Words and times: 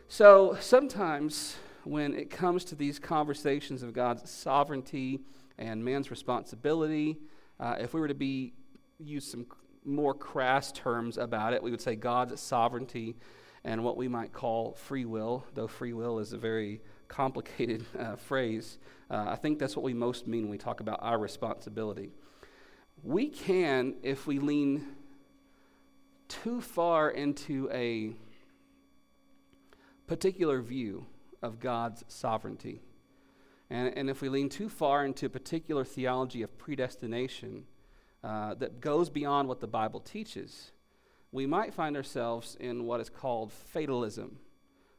So 0.07 0.57
sometimes 0.59 1.55
when 1.85 2.13
it 2.13 2.29
comes 2.29 2.63
to 2.65 2.75
these 2.75 2.99
conversations 2.99 3.81
of 3.81 3.93
God's 3.93 4.29
sovereignty 4.29 5.21
and 5.57 5.83
man's 5.83 6.11
responsibility, 6.11 7.17
uh, 7.59 7.77
if 7.79 7.95
we 7.95 7.99
were 7.99 8.07
to 8.07 8.13
be 8.13 8.53
use 8.99 9.25
some 9.25 9.47
more 9.85 10.13
crass 10.13 10.71
terms 10.71 11.17
about 11.17 11.53
it, 11.53 11.63
we 11.63 11.71
would 11.71 11.81
say 11.81 11.95
God's 11.95 12.39
sovereignty 12.39 13.15
and 13.69 13.83
what 13.83 13.97
we 13.97 14.07
might 14.07 14.33
call 14.33 14.73
free 14.73 15.05
will, 15.05 15.45
though 15.53 15.67
free 15.67 15.93
will 15.93 16.17
is 16.17 16.33
a 16.33 16.39
very 16.39 16.81
complicated 17.07 17.85
uh, 17.99 18.15
phrase. 18.15 18.79
Uh, 19.11 19.25
I 19.29 19.35
think 19.35 19.59
that's 19.59 19.75
what 19.75 19.83
we 19.83 19.93
most 19.93 20.25
mean 20.25 20.41
when 20.43 20.49
we 20.49 20.57
talk 20.57 20.79
about 20.79 20.97
our 21.03 21.19
responsibility. 21.19 22.09
We 23.03 23.29
can, 23.29 23.93
if 24.01 24.25
we 24.25 24.39
lean 24.39 24.87
too 26.27 26.61
far 26.61 27.11
into 27.11 27.69
a 27.71 28.13
particular 30.07 30.63
view 30.63 31.05
of 31.43 31.59
God's 31.59 32.03
sovereignty, 32.07 32.81
and, 33.69 33.95
and 33.95 34.09
if 34.09 34.19
we 34.23 34.29
lean 34.29 34.49
too 34.49 34.67
far 34.67 35.05
into 35.05 35.27
a 35.27 35.29
particular 35.29 35.85
theology 35.85 36.41
of 36.41 36.57
predestination 36.57 37.65
uh, 38.23 38.55
that 38.55 38.81
goes 38.81 39.11
beyond 39.11 39.47
what 39.47 39.59
the 39.59 39.67
Bible 39.67 39.99
teaches, 39.99 40.71
we 41.31 41.45
might 41.45 41.73
find 41.73 41.95
ourselves 41.95 42.57
in 42.59 42.85
what 42.85 42.99
is 42.99 43.09
called 43.09 43.51
fatalism, 43.51 44.39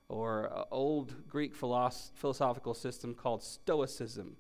or 0.09 0.47
an 0.47 0.65
old 0.71 1.29
Greek 1.29 1.55
philosoph- 1.55 2.11
philosophical 2.15 2.75
system 2.75 3.15
called 3.15 3.43
Stoicism. 3.43 4.37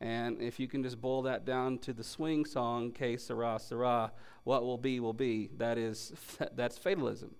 And 0.00 0.40
if 0.40 0.60
you 0.60 0.68
can 0.68 0.82
just 0.82 1.00
boil 1.00 1.22
that 1.22 1.44
down 1.44 1.78
to 1.78 1.92
the 1.92 2.04
swing 2.04 2.44
song, 2.44 2.92
Que 2.92 3.16
sera, 3.16 3.58
sera, 3.58 4.12
what 4.44 4.62
will 4.62 4.78
be, 4.78 5.00
will 5.00 5.12
be, 5.12 5.50
that 5.56 5.76
is, 5.76 6.12
that's 6.54 6.78
fatalism. 6.78 7.34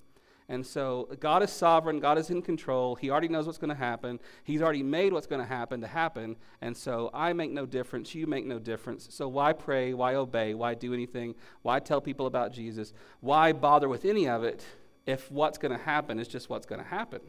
And 0.50 0.64
so 0.66 1.08
God 1.20 1.42
is 1.42 1.50
sovereign, 1.50 2.00
God 2.00 2.16
is 2.16 2.30
in 2.30 2.41
control. 2.41 2.94
He 2.94 3.10
already 3.10 3.28
knows 3.28 3.44
what's 3.44 3.58
going 3.58 3.68
to 3.68 3.74
happen. 3.74 4.18
He's 4.44 4.62
already 4.62 4.82
made 4.82 5.12
what's 5.12 5.27
going 5.27 5.42
to 5.42 5.46
happen 5.46 5.82
to 5.82 5.86
happen. 5.86 6.36
And 6.62 6.74
so 6.74 7.10
I 7.12 7.34
make 7.34 7.50
no 7.50 7.66
difference, 7.66 8.14
you 8.14 8.27
make 8.27 8.46
no 8.46 8.58
difference. 8.58 9.08
So 9.10 9.28
why 9.28 9.52
pray? 9.52 9.92
Why 9.92 10.14
obey? 10.14 10.55
Why 10.55 10.72
do 10.74 10.94
anything? 10.94 11.34
Why 11.60 11.80
tell 11.80 12.00
people 12.00 12.27
about 12.27 12.52
Jesus? 12.52 12.94
Why 13.20 13.52
bother 13.52 13.90
with 13.90 14.06
any 14.06 14.27
of 14.27 14.42
it 14.42 14.64
if 15.05 15.30
what's 15.30 15.58
going 15.58 15.77
to 15.77 15.84
happen 15.84 16.18
is 16.18 16.28
just 16.28 16.48
what's 16.48 16.66
going 16.66 16.80
to 16.80 16.88
happen? 16.88 17.20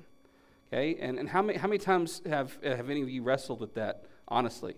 Okay? 0.71 0.95
And, 1.01 1.19
and 1.19 1.27
how, 1.27 1.41
many, 1.41 1.59
how 1.59 1.67
many 1.67 1.79
times 1.79 2.21
have, 2.25 2.57
have 2.63 2.89
any 2.89 3.01
of 3.01 3.09
you 3.09 3.21
wrestled 3.23 3.59
with 3.59 3.73
that, 3.73 4.05
honestly? 4.29 4.75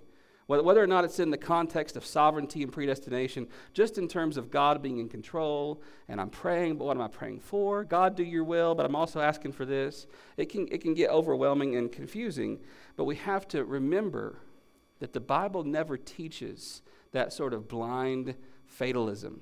Whether 0.60 0.84
or 0.84 0.88
not 0.88 1.06
it's 1.06 1.20
in 1.20 1.30
the 1.30 1.38
context 1.38 1.96
of 1.96 2.06
sovereignty 2.06 2.62
and 2.62 2.74
predestination, 2.74 3.48
just 3.74 3.98
in 3.98 4.10
terms 4.10 4.36
of 4.36 4.52
God 4.52 4.82
being 4.82 4.98
in 4.98 5.08
control, 5.08 5.82
and 6.10 6.20
I'm 6.20 6.30
praying, 6.30 6.76
but 6.76 6.86
what 6.86 6.98
am 6.98 7.02
I 7.02 7.08
praying 7.08 7.40
for? 7.40 7.86
God, 7.86 8.16
do 8.16 8.24
your 8.24 8.44
will, 8.44 8.76
but 8.76 8.86
I'm 8.86 8.96
also 8.96 9.22
asking 9.22 9.54
for 9.54 9.66
this. 9.66 10.08
It 10.36 10.50
can, 10.50 10.68
it 10.70 10.82
can 10.82 10.94
get 10.94 11.10
overwhelming 11.10 11.78
and 11.78 11.90
confusing, 11.90 12.60
but 12.98 13.06
we 13.06 13.16
have 13.16 13.48
to 13.50 13.64
remember 13.64 14.40
that 15.00 15.14
the 15.14 15.22
Bible 15.22 15.64
never 15.64 15.96
teaches 15.96 16.82
that 17.14 17.32
sort 17.32 17.54
of 17.54 17.70
blind 17.70 18.36
fatalism. 18.66 19.42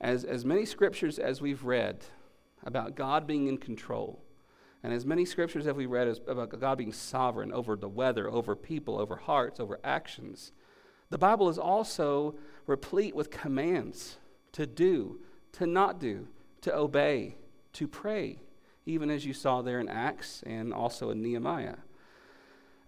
As, 0.00 0.24
as 0.24 0.46
many 0.46 0.64
scriptures 0.64 1.18
as 1.18 1.42
we've 1.42 1.64
read 1.64 2.04
about 2.64 2.94
God 2.94 3.26
being 3.26 3.46
in 3.46 3.58
control, 3.58 4.22
and 4.82 4.92
as 4.92 5.04
many 5.04 5.24
scriptures 5.24 5.66
have 5.66 5.76
we 5.76 5.86
read 5.86 6.08
as, 6.08 6.20
about 6.26 6.58
God 6.58 6.78
being 6.78 6.92
sovereign 6.92 7.52
over 7.52 7.76
the 7.76 7.88
weather, 7.88 8.30
over 8.30 8.56
people, 8.56 8.98
over 8.98 9.16
hearts, 9.16 9.60
over 9.60 9.78
actions, 9.84 10.52
the 11.10 11.18
Bible 11.18 11.48
is 11.48 11.58
also 11.58 12.36
replete 12.66 13.14
with 13.14 13.30
commands 13.30 14.16
to 14.52 14.66
do, 14.66 15.20
to 15.52 15.66
not 15.66 15.98
do, 15.98 16.28
to 16.62 16.74
obey, 16.74 17.36
to 17.74 17.86
pray, 17.86 18.38
even 18.86 19.10
as 19.10 19.26
you 19.26 19.34
saw 19.34 19.60
there 19.60 19.80
in 19.80 19.88
Acts 19.88 20.42
and 20.46 20.72
also 20.72 21.10
in 21.10 21.20
Nehemiah. 21.20 21.76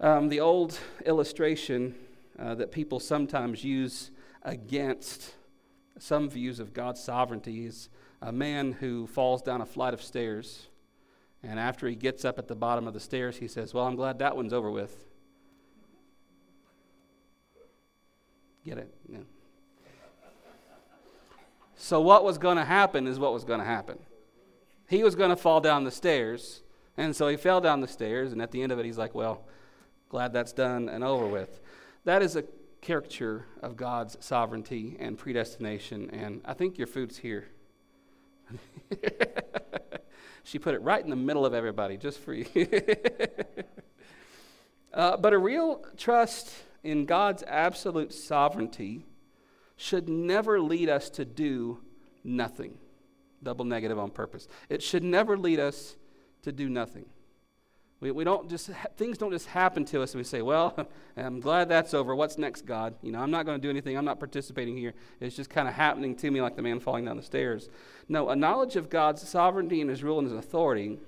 Um, 0.01 0.29
the 0.29 0.41
old 0.41 0.79
illustration 1.05 1.95
uh, 2.39 2.55
that 2.55 2.73
people 2.73 3.01
sometimes 3.01 3.63
use 3.63 4.11
against 4.43 5.35
some 5.99 6.31
views 6.31 6.59
of 6.59 6.73
God's 6.73 7.03
sovereignty 7.03 7.67
is 7.67 7.89
a 8.21 8.33
man 8.33 8.73
who 8.73 9.07
falls 9.07 9.43
down 9.43 9.61
a 9.61 9.67
flight 9.67 9.95
of 9.95 10.03
stairs 10.03 10.69
and 11.43 11.59
after 11.59 11.89
he 11.89 11.97
gets 11.97 12.25
up 12.25 12.39
at 12.39 12.47
the 12.47 12.55
bottom 12.55 12.87
of 12.87 12.95
the 12.95 13.01
stairs, 13.01 13.37
he 13.39 13.49
says, 13.49 13.75
Well, 13.75 13.87
I'm 13.87 13.97
glad 13.97 14.19
that 14.21 14.37
one's 14.37 14.53
over 14.53 14.71
with. 14.71 15.05
Get 18.65 18.79
it? 18.79 18.95
Yeah. 19.09 19.19
So, 21.75 22.01
what 22.01 22.23
was 22.23 22.39
going 22.39 22.59
to 22.59 22.65
happen 22.65 23.09
is 23.09 23.19
what 23.19 23.33
was 23.33 23.43
going 23.45 23.59
to 23.59 23.67
happen. 23.67 23.99
He 24.89 25.03
was 25.03 25.17
going 25.17 25.31
to 25.31 25.37
fall 25.37 25.61
down 25.61 25.83
the 25.83 25.91
stairs, 25.91 26.63
and 26.97 27.17
so 27.17 27.27
he 27.27 27.37
fell 27.37 27.61
down 27.61 27.81
the 27.81 27.89
stairs, 27.89 28.33
and 28.33 28.41
at 28.41 28.53
the 28.53 28.63
end 28.63 28.71
of 28.71 28.79
it, 28.79 28.85
he's 28.85 28.99
like, 28.99 29.15
Well, 29.15 29.43
glad 30.09 30.33
that's 30.33 30.53
done 30.53 30.89
and 30.89 31.03
over 31.03 31.27
with. 31.27 31.61
That 32.05 32.23
is 32.23 32.37
a 32.37 32.45
caricature 32.81 33.47
of 33.63 33.77
God's 33.77 34.17
sovereignty 34.21 34.97
and 35.01 35.19
predestination, 35.19 36.11
and 36.11 36.41
I 36.45 36.55
think 36.55 36.79
your 36.79 36.87
food's 36.87 37.19
here. 37.19 37.49
She 40.45 40.59
put 40.59 40.75
it 40.75 40.83
right 40.83 41.03
in 41.03 41.11
the 41.11 41.17
middle 41.17 41.47
of 41.47 41.55
everybody, 41.55 41.97
just 41.97 42.19
for 42.19 42.35
you. 42.35 42.47
uh, 44.93 45.17
but 45.17 45.33
a 45.33 45.39
real 45.39 45.85
trust 45.97 46.53
in 46.83 47.07
God's 47.07 47.45
absolute 47.47 48.13
sovereignty 48.13 49.07
should 49.77 50.09
never 50.09 50.61
lead 50.61 50.89
us 50.89 51.11
to 51.11 51.25
do 51.25 51.79
nothing. 52.25 52.79
Double 53.43 53.65
negative 53.65 53.99
on 53.99 54.11
purpose. 54.11 54.49
It 54.69 54.83
should 54.83 55.03
never 55.03 55.37
lead 55.37 55.61
us 55.61 55.97
to 56.43 56.53
do 56.53 56.69
nothing. 56.69 57.07
We, 58.03 58.11
we 58.11 58.25
don't 58.25 58.51
just, 58.51 58.69
things 58.97 59.17
don't 59.17 59.31
just 59.31 59.47
happen 59.47 59.85
to 59.85 60.03
us 60.03 60.13
and 60.13 60.19
we 60.19 60.25
say, 60.25 60.43
well, 60.43 60.89
I'm 61.17 61.39
glad 61.39 61.69
that's 61.69 61.95
over. 61.95 62.17
What's 62.17 62.37
next, 62.37 62.67
God? 62.67 62.97
You 63.01 63.13
know, 63.13 63.21
I'm 63.21 63.31
not 63.31 63.47
going 63.47 63.61
to 63.61 63.63
do 63.63 63.71
anything. 63.71 63.97
I'm 63.97 64.05
not 64.05 64.19
participating 64.19 64.77
here. 64.77 64.93
It's 65.21 65.37
just 65.37 65.49
kind 65.49 65.69
of 65.69 65.75
happening 65.75 66.17
to 66.17 66.31
me 66.33 66.43
like 66.43 66.57
the 66.57 66.63
man 66.63 66.81
falling 66.81 67.05
down 67.05 67.17
the 67.17 67.23
stairs. 67.23 67.71
No, 68.09 68.31
a 68.31 68.35
knowledge 68.35 68.75
of 68.75 68.91
God's 68.91 69.27
sovereignty 69.27 69.81
and 69.81 69.89
his 69.89 70.03
rule 70.03 70.19
and 70.19 70.27
his 70.29 70.37
authority 70.37 70.99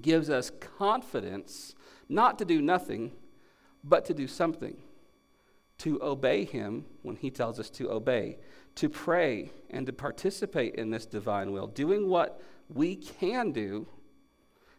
gives 0.00 0.30
us 0.30 0.50
confidence 0.78 1.74
not 2.08 2.38
to 2.38 2.46
do 2.46 2.62
nothing, 2.62 3.12
but 3.84 4.06
to 4.06 4.14
do 4.14 4.26
something. 4.26 4.78
To 5.80 6.02
obey 6.02 6.46
him 6.46 6.86
when 7.02 7.16
he 7.16 7.30
tells 7.30 7.60
us 7.60 7.68
to 7.70 7.90
obey, 7.90 8.38
to 8.76 8.88
pray 8.88 9.50
and 9.68 9.84
to 9.84 9.92
participate 9.92 10.74
in 10.76 10.88
this 10.88 11.04
divine 11.04 11.52
will, 11.52 11.66
doing 11.66 12.08
what 12.08 12.40
we 12.72 12.96
can 12.96 13.52
do 13.52 13.86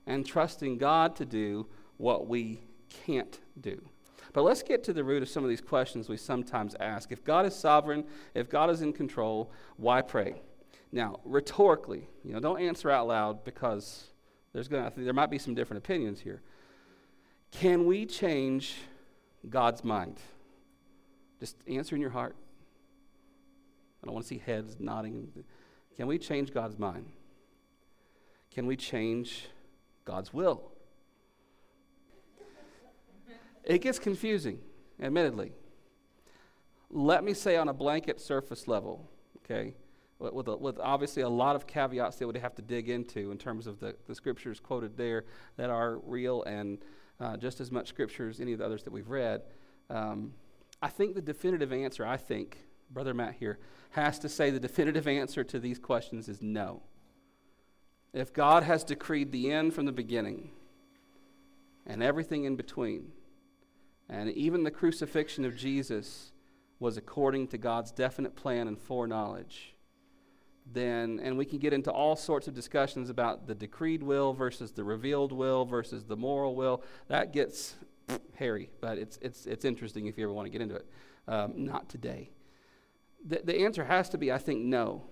and 0.10 0.26
trusting 0.26 0.80
God 0.80 1.16
to 1.18 1.26
do 1.26 1.68
what 1.98 2.28
we 2.28 2.62
can't 3.06 3.40
do. 3.62 3.80
But 4.34 4.42
let's 4.42 4.64
get 4.64 4.84
to 4.86 4.94
the 4.94 5.04
root 5.04 5.22
of 5.22 5.30
some 5.30 5.44
of 5.44 5.50
these 5.50 5.62
questions 5.62 6.10
we 6.10 6.18
sometimes 6.18 6.76
ask. 6.80 7.12
If 7.12 7.24
God 7.24 7.46
is 7.46 7.56
sovereign, 7.56 8.04
if 8.34 8.50
God 8.50 8.70
is 8.70 8.82
in 8.82 8.92
control, 8.92 9.52
why 9.78 10.02
pray? 10.02 10.42
Now, 10.92 11.20
rhetorically, 11.24 12.10
you 12.24 12.34
know, 12.34 12.40
don't 12.40 12.60
answer 12.60 12.90
out 12.90 13.08
loud 13.08 13.44
because 13.44 14.08
there's 14.52 14.68
going 14.68 14.92
to 14.92 15.00
there 15.00 15.14
might 15.14 15.30
be 15.30 15.38
some 15.38 15.54
different 15.54 15.84
opinions 15.84 16.20
here. 16.20 16.42
Can 17.52 17.86
we 17.86 18.06
change 18.06 18.78
God's 19.48 19.84
mind? 19.84 20.18
Just 21.40 21.56
answer 21.68 21.96
in 21.96 22.02
your 22.02 22.12
heart. 22.12 22.36
I 24.02 24.08
don't 24.08 24.14
want 24.14 24.26
to 24.26 24.30
see 24.30 24.42
heads 24.44 24.78
nodding. 24.80 25.32
Can 25.96 26.08
we 26.08 26.18
change 26.18 26.52
God's 26.52 26.80
mind? 26.80 27.06
Can 28.52 28.66
we 28.66 28.76
change 28.76 29.50
God's 30.10 30.34
will. 30.34 30.72
It 33.64 33.80
gets 33.84 34.00
confusing, 34.00 34.58
admittedly. 35.00 35.52
Let 36.90 37.24
me 37.24 37.36
say 37.36 37.58
on 37.58 37.70
a 37.70 37.74
blanket 37.74 38.20
surface 38.20 38.68
level, 38.68 39.08
okay, 39.38 39.76
with, 40.18 40.48
a, 40.48 40.58
with 40.58 40.80
obviously 40.80 41.22
a 41.22 41.30
lot 41.30 41.56
of 41.56 41.68
caveats 41.68 42.16
that 42.16 42.26
would 42.26 42.38
have 42.38 42.56
to 42.56 42.64
dig 42.64 42.90
into 42.90 43.30
in 43.30 43.38
terms 43.38 43.68
of 43.68 43.80
the, 43.80 43.96
the 44.08 44.16
scriptures 44.16 44.60
quoted 44.60 44.98
there 44.98 45.26
that 45.58 45.70
are 45.70 46.00
real 46.00 46.42
and 46.44 46.80
uh, 47.20 47.38
just 47.38 47.62
as 47.62 47.72
much 47.72 47.90
scripture 47.90 48.30
as 48.30 48.40
any 48.40 48.54
of 48.54 48.58
the 48.58 48.66
others 48.66 48.82
that 48.82 48.92
we've 48.92 49.10
read. 49.10 49.44
Um, 49.92 50.34
I 50.82 50.88
think 50.88 51.14
the 51.14 51.22
definitive 51.22 51.72
answer, 51.72 52.04
I 52.04 52.18
think, 52.18 52.58
Brother 52.90 53.14
Matt 53.14 53.36
here, 53.36 53.60
has 53.92 54.18
to 54.20 54.30
say 54.30 54.50
the 54.50 54.60
definitive 54.60 55.08
answer 55.08 55.44
to 55.44 55.60
these 55.60 55.78
questions 55.78 56.28
is 56.28 56.42
no. 56.42 56.82
If 58.14 58.34
God 58.34 58.64
has 58.64 58.84
decreed 58.84 59.32
the 59.32 59.52
end 59.52 59.74
from 59.74 59.86
the 59.86 59.92
beginning 59.92 60.52
and 61.86 62.02
everything 62.02 62.46
in 62.46 62.56
between, 62.56 63.12
and 64.10 64.30
even 64.32 64.64
the 64.64 64.72
crucifixion 64.72 65.46
of 65.46 65.56
Jesus 65.56 66.32
was 66.80 66.98
according 66.98 67.48
to 67.50 67.58
God's 67.58 67.92
definite 67.92 68.36
plan 68.36 68.68
and 68.68 68.80
foreknowledge, 68.80 69.76
then, 70.72 71.20
and 71.24 71.38
we 71.38 71.46
can 71.46 71.60
get 71.60 71.74
into 71.74 71.92
all 71.92 72.16
sorts 72.16 72.48
of 72.48 72.54
discussions 72.54 73.10
about 73.10 73.48
the 73.48 73.56
decreed 73.56 74.04
will 74.04 74.34
versus 74.34 74.72
the 74.72 74.84
revealed 74.84 75.32
will 75.32 75.66
versus 75.66 76.06
the 76.06 76.16
moral 76.16 76.56
will. 76.56 76.84
That 77.08 77.34
gets 77.34 77.76
hairy, 78.36 78.70
but 78.82 78.98
it's, 78.98 79.18
it's, 79.22 79.46
it's 79.46 79.66
interesting 79.66 80.08
if 80.08 80.18
you 80.18 80.24
ever 80.24 80.34
want 80.34 80.46
to 80.46 80.52
get 80.52 80.62
into 80.62 80.76
it. 80.76 80.86
Um, 81.28 81.54
not 81.56 81.90
today. 81.90 82.32
The, 83.26 83.42
the 83.44 83.60
answer 83.60 83.84
has 83.84 84.10
to 84.10 84.18
be, 84.18 84.32
I 84.32 84.38
think, 84.38 84.62
no. 84.64 85.04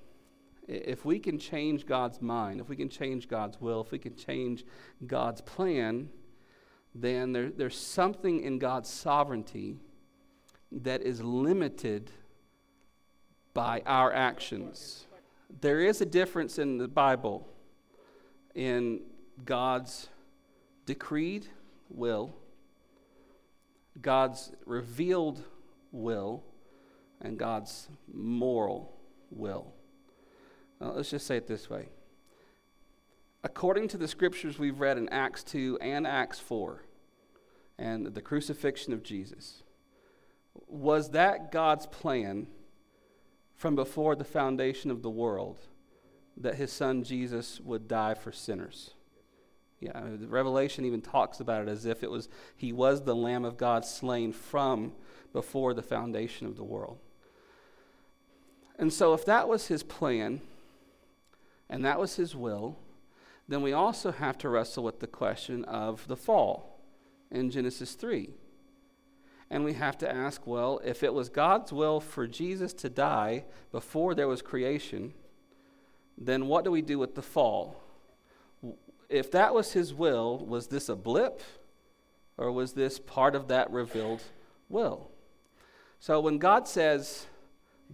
If 0.67 1.05
we 1.05 1.19
can 1.19 1.39
change 1.39 1.85
God's 1.85 2.21
mind, 2.21 2.59
if 2.59 2.67
we 2.67 2.75
can 2.75 2.89
change 2.89 3.27
God's 3.27 3.59
will, 3.61 3.81
if 3.81 3.91
we 3.91 3.99
can 3.99 4.15
change 4.15 4.65
God's 5.05 5.41
plan, 5.41 6.09
then 6.93 7.31
there, 7.31 7.49
there's 7.49 7.77
something 7.77 8.41
in 8.41 8.59
God's 8.59 8.89
sovereignty 8.89 9.77
that 10.71 11.01
is 11.03 11.21
limited 11.21 12.11
by 13.53 13.81
our 13.85 14.13
actions. 14.13 15.05
There 15.61 15.79
is 15.79 16.01
a 16.01 16.05
difference 16.05 16.59
in 16.59 16.77
the 16.77 16.87
Bible 16.87 17.47
in 18.53 19.01
God's 19.45 20.09
decreed 20.85 21.47
will, 21.89 22.35
God's 24.01 24.51
revealed 24.65 25.43
will, 25.91 26.43
and 27.21 27.37
God's 27.37 27.87
moral 28.11 28.97
will. 29.31 29.73
Now, 30.79 30.93
let's 30.93 31.09
just 31.09 31.25
say 31.25 31.37
it 31.37 31.47
this 31.47 31.69
way. 31.69 31.89
According 33.43 33.87
to 33.89 33.97
the 33.97 34.07
scriptures 34.07 34.59
we've 34.59 34.79
read 34.79 34.97
in 34.97 35.09
Acts 35.09 35.43
2 35.43 35.79
and 35.81 36.05
Acts 36.05 36.39
4, 36.39 36.83
and 37.79 38.07
the 38.07 38.21
crucifixion 38.21 38.93
of 38.93 39.03
Jesus, 39.03 39.63
was 40.67 41.11
that 41.11 41.51
God's 41.51 41.85
plan 41.85 42.47
from 43.55 43.75
before 43.75 44.15
the 44.15 44.23
foundation 44.23 44.91
of 44.91 45.01
the 45.01 45.09
world 45.09 45.59
that 46.35 46.55
his 46.55 46.71
son 46.71 47.03
Jesus 47.03 47.59
would 47.61 47.87
die 47.87 48.13
for 48.13 48.31
sinners? 48.31 48.91
Yeah, 49.79 50.01
Revelation 50.27 50.85
even 50.85 51.01
talks 51.01 51.39
about 51.39 51.61
it 51.61 51.69
as 51.69 51.85
if 51.85 52.01
it 52.01 52.09
was 52.09 52.29
he 52.55 52.73
was 52.73 53.03
the 53.03 53.15
Lamb 53.15 53.45
of 53.45 53.57
God 53.57 53.85
slain 53.85 54.33
from 54.33 54.93
before 55.33 55.75
the 55.75 55.83
foundation 55.83 56.47
of 56.47 56.55
the 56.55 56.63
world. 56.63 56.97
And 58.79 58.91
so, 58.91 59.13
if 59.13 59.23
that 59.25 59.47
was 59.47 59.67
his 59.67 59.83
plan 59.83 60.41
and 61.69 61.83
that 61.85 61.99
was 61.99 62.15
his 62.15 62.35
will, 62.35 62.77
then 63.47 63.61
we 63.61 63.73
also 63.73 64.11
have 64.11 64.37
to 64.39 64.49
wrestle 64.49 64.83
with 64.83 64.99
the 64.99 65.07
question 65.07 65.63
of 65.65 66.07
the 66.07 66.17
fall 66.17 66.81
in 67.31 67.49
Genesis 67.49 67.93
3. 67.93 68.29
And 69.49 69.63
we 69.63 69.73
have 69.73 69.97
to 69.99 70.13
ask 70.13 70.45
well, 70.45 70.81
if 70.83 71.03
it 71.03 71.13
was 71.13 71.29
God's 71.29 71.71
will 71.71 72.01
for 72.01 72.27
Jesus 72.27 72.73
to 72.73 72.89
die 72.89 73.45
before 73.71 74.13
there 74.13 74.27
was 74.27 74.41
creation, 74.41 75.13
then 76.17 76.47
what 76.47 76.65
do 76.65 76.71
we 76.71 76.81
do 76.81 76.99
with 76.99 77.15
the 77.15 77.21
fall? 77.21 77.81
If 79.09 79.31
that 79.31 79.53
was 79.53 79.71
his 79.71 79.93
will, 79.93 80.45
was 80.45 80.67
this 80.67 80.89
a 80.89 80.95
blip 80.95 81.41
or 82.37 82.51
was 82.51 82.73
this 82.73 82.99
part 82.99 83.35
of 83.35 83.47
that 83.47 83.71
revealed 83.71 84.23
will? 84.67 85.09
So 85.99 86.19
when 86.19 86.37
God 86.37 86.67
says, 86.67 87.25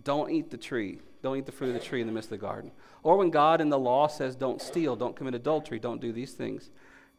don't 0.03 0.31
eat 0.31 0.49
the 0.49 0.57
tree, 0.57 0.99
don't 1.23 1.37
eat 1.37 1.47
the 1.47 1.51
fruit 1.51 1.69
of 1.69 1.73
the 1.73 1.79
tree 1.79 2.01
in 2.01 2.07
the 2.07 2.13
midst 2.13 2.27
of 2.27 2.39
the 2.39 2.45
garden, 2.45 2.71
or 3.01 3.17
when 3.17 3.31
God 3.31 3.61
in 3.61 3.69
the 3.69 3.79
law 3.79 4.07
says, 4.07 4.35
don't 4.35 4.61
steal, 4.61 4.95
don't 4.95 5.15
commit 5.15 5.33
adultery, 5.33 5.79
don't 5.79 6.01
do 6.01 6.11
these 6.11 6.33
things, 6.33 6.69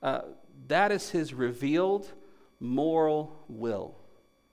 uh, 0.02 0.20
that 0.68 0.92
is 0.92 1.10
his 1.10 1.34
revealed 1.34 2.12
moral 2.60 3.44
will 3.48 3.96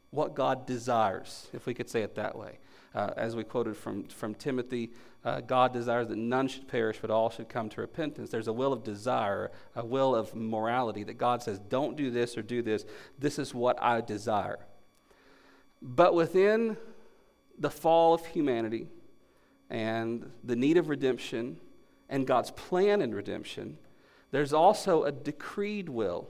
what 0.10 0.36
God 0.36 0.66
desires, 0.66 1.48
if 1.54 1.66
we 1.66 1.74
could 1.74 1.90
say 1.90 2.02
it 2.02 2.16
that 2.16 2.36
way. 2.38 2.60
Uh, 2.94 3.12
as 3.16 3.36
we 3.36 3.44
quoted 3.46 3.78
from, 3.78 4.04
from 4.06 4.36
Timothy, 4.36 4.92
uh, 5.24 5.40
God 5.40 5.72
desires 5.72 6.10
that 6.10 6.18
none 6.18 6.50
should 6.50 6.68
perish, 6.68 6.98
but 7.02 7.10
all 7.10 7.30
should 7.30 7.48
come 7.48 7.70
to 7.70 7.80
repentance. 7.80 8.30
There's 8.30 8.50
a 8.50 8.54
will 8.54 8.74
of 8.74 8.84
desire, 8.84 9.52
a 9.76 9.86
will 9.86 10.14
of 10.14 10.36
morality 10.36 11.06
that 11.06 11.18
God 11.18 11.42
says, 11.42 11.60
don't 11.60 11.96
do 11.96 12.12
this 12.12 12.38
or 12.38 12.42
do 12.42 12.62
this. 12.62 12.86
This 13.18 13.40
is 13.40 13.54
what 13.54 13.82
I 13.82 14.02
desire. 14.02 14.60
But 15.82 16.14
within 16.14 16.76
the 17.58 17.70
fall 17.70 18.14
of 18.14 18.26
humanity 18.26 18.88
and 19.72 20.30
the 20.44 20.56
need 20.56 20.76
of 20.76 20.90
redemption 20.90 21.58
and 22.10 22.28
God's 22.28 22.52
plan 22.52 23.02
in 23.02 23.16
redemption, 23.16 23.78
there's 24.32 24.52
also 24.52 25.04
a 25.04 25.12
decreed 25.12 25.88
will 25.88 26.28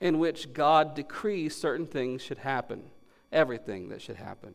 in 0.00 0.18
which 0.18 0.54
God 0.54 0.94
decrees 0.94 1.54
certain 1.54 1.86
things 1.86 2.22
should 2.22 2.38
happen, 2.38 2.84
everything 3.30 3.90
that 3.90 4.00
should 4.00 4.16
happen. 4.16 4.54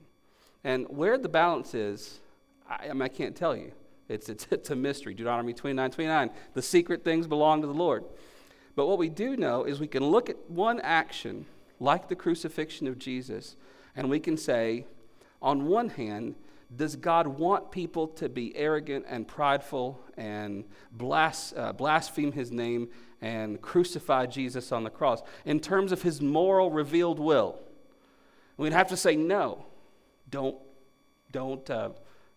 And 0.63 0.87
where 0.89 1.19
the 1.19 1.29
balance 1.29 1.75
is, 1.75 2.19
I, 2.67 2.89
I, 2.89 2.93
mean, 2.93 3.03
I 3.03 3.07
can't 3.07 3.35
tell 3.35 3.55
you. 3.55 3.71
It's, 4.09 4.29
it's, 4.29 4.47
it's 4.51 4.71
a 4.71 4.75
mystery. 4.75 5.13
Deuteronomy 5.13 5.53
29 5.53 5.91
29. 5.91 6.31
The 6.55 6.61
secret 6.63 7.03
things 7.03 7.27
belong 7.27 7.61
to 7.61 7.67
the 7.67 7.73
Lord. 7.73 8.03
But 8.75 8.87
what 8.87 8.97
we 8.97 9.09
do 9.09 9.37
know 9.37 9.63
is 9.63 9.79
we 9.79 9.87
can 9.87 10.03
look 10.03 10.27
at 10.27 10.49
one 10.49 10.81
action, 10.81 11.45
like 11.79 12.09
the 12.09 12.15
crucifixion 12.15 12.87
of 12.87 12.97
Jesus, 12.97 13.55
and 13.95 14.09
we 14.09 14.19
can 14.19 14.37
say, 14.37 14.85
on 15.39 15.67
one 15.67 15.89
hand, 15.89 16.33
does 16.75 16.95
God 16.95 17.27
want 17.27 17.71
people 17.71 18.07
to 18.09 18.29
be 18.29 18.55
arrogant 18.55 19.05
and 19.07 19.27
prideful 19.27 19.99
and 20.17 20.65
blas- 20.91 21.53
uh, 21.55 21.73
blaspheme 21.73 22.31
his 22.31 22.51
name 22.51 22.89
and 23.21 23.61
crucify 23.61 24.25
Jesus 24.25 24.71
on 24.71 24.83
the 24.83 24.89
cross 24.89 25.21
in 25.45 25.59
terms 25.59 25.91
of 25.91 26.01
his 26.01 26.21
moral 26.21 26.71
revealed 26.71 27.19
will. 27.19 27.59
We'd 28.57 28.73
have 28.73 28.89
to 28.89 28.97
say 28.97 29.15
no. 29.15 29.65
Don't, 30.29 30.57
don't 31.31 31.69
uh, 31.69 31.89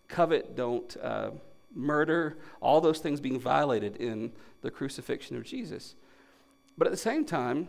covet, 0.07 0.55
don't 0.55 0.95
uh, 1.01 1.31
murder, 1.73 2.37
all 2.61 2.81
those 2.81 2.99
things 2.99 3.19
being 3.19 3.39
violated 3.39 3.97
in 3.97 4.31
the 4.61 4.71
crucifixion 4.71 5.37
of 5.37 5.43
Jesus. 5.43 5.95
But 6.77 6.87
at 6.87 6.91
the 6.91 6.97
same 6.97 7.25
time, 7.25 7.67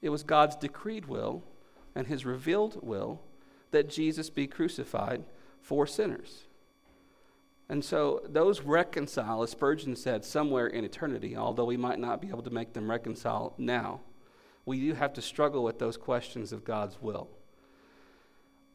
it 0.00 0.08
was 0.08 0.22
God's 0.22 0.56
decreed 0.56 1.06
will 1.06 1.42
and 1.94 2.06
his 2.06 2.24
revealed 2.24 2.78
will 2.82 3.20
that 3.70 3.88
Jesus 3.88 4.30
be 4.30 4.46
crucified 4.46 5.24
for 5.62 5.86
sinners. 5.86 6.44
And 7.68 7.82
so 7.82 8.20
those 8.28 8.60
reconcile, 8.60 9.42
as 9.42 9.50
Spurgeon 9.50 9.96
said, 9.96 10.24
somewhere 10.24 10.66
in 10.66 10.84
eternity, 10.84 11.36
although 11.36 11.64
we 11.64 11.78
might 11.78 11.98
not 11.98 12.20
be 12.20 12.28
able 12.28 12.42
to 12.42 12.50
make 12.50 12.74
them 12.74 12.90
reconcile 12.90 13.54
now. 13.56 14.00
We 14.66 14.80
do 14.80 14.94
have 14.94 15.14
to 15.14 15.22
struggle 15.22 15.64
with 15.64 15.78
those 15.78 15.96
questions 15.96 16.52
of 16.52 16.64
God's 16.64 17.00
will. 17.00 17.28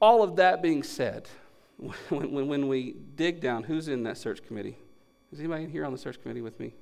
All 0.02 0.24
of 0.24 0.38
that 0.38 0.62
being 0.62 0.84
said, 0.84 1.30
when, 2.10 2.32
when, 2.32 2.48
when 2.48 2.68
we 2.68 2.96
dig 3.16 3.40
down, 3.40 3.64
who's 3.64 3.88
in 3.88 4.04
that 4.04 4.18
search 4.18 4.46
committee? 4.46 4.78
Is 5.32 5.40
anybody 5.40 5.68
here 5.68 5.86
on 5.86 5.92
the 5.92 5.98
search 5.98 6.22
committee 6.22 6.42
with 6.42 6.60
me? 6.60 6.74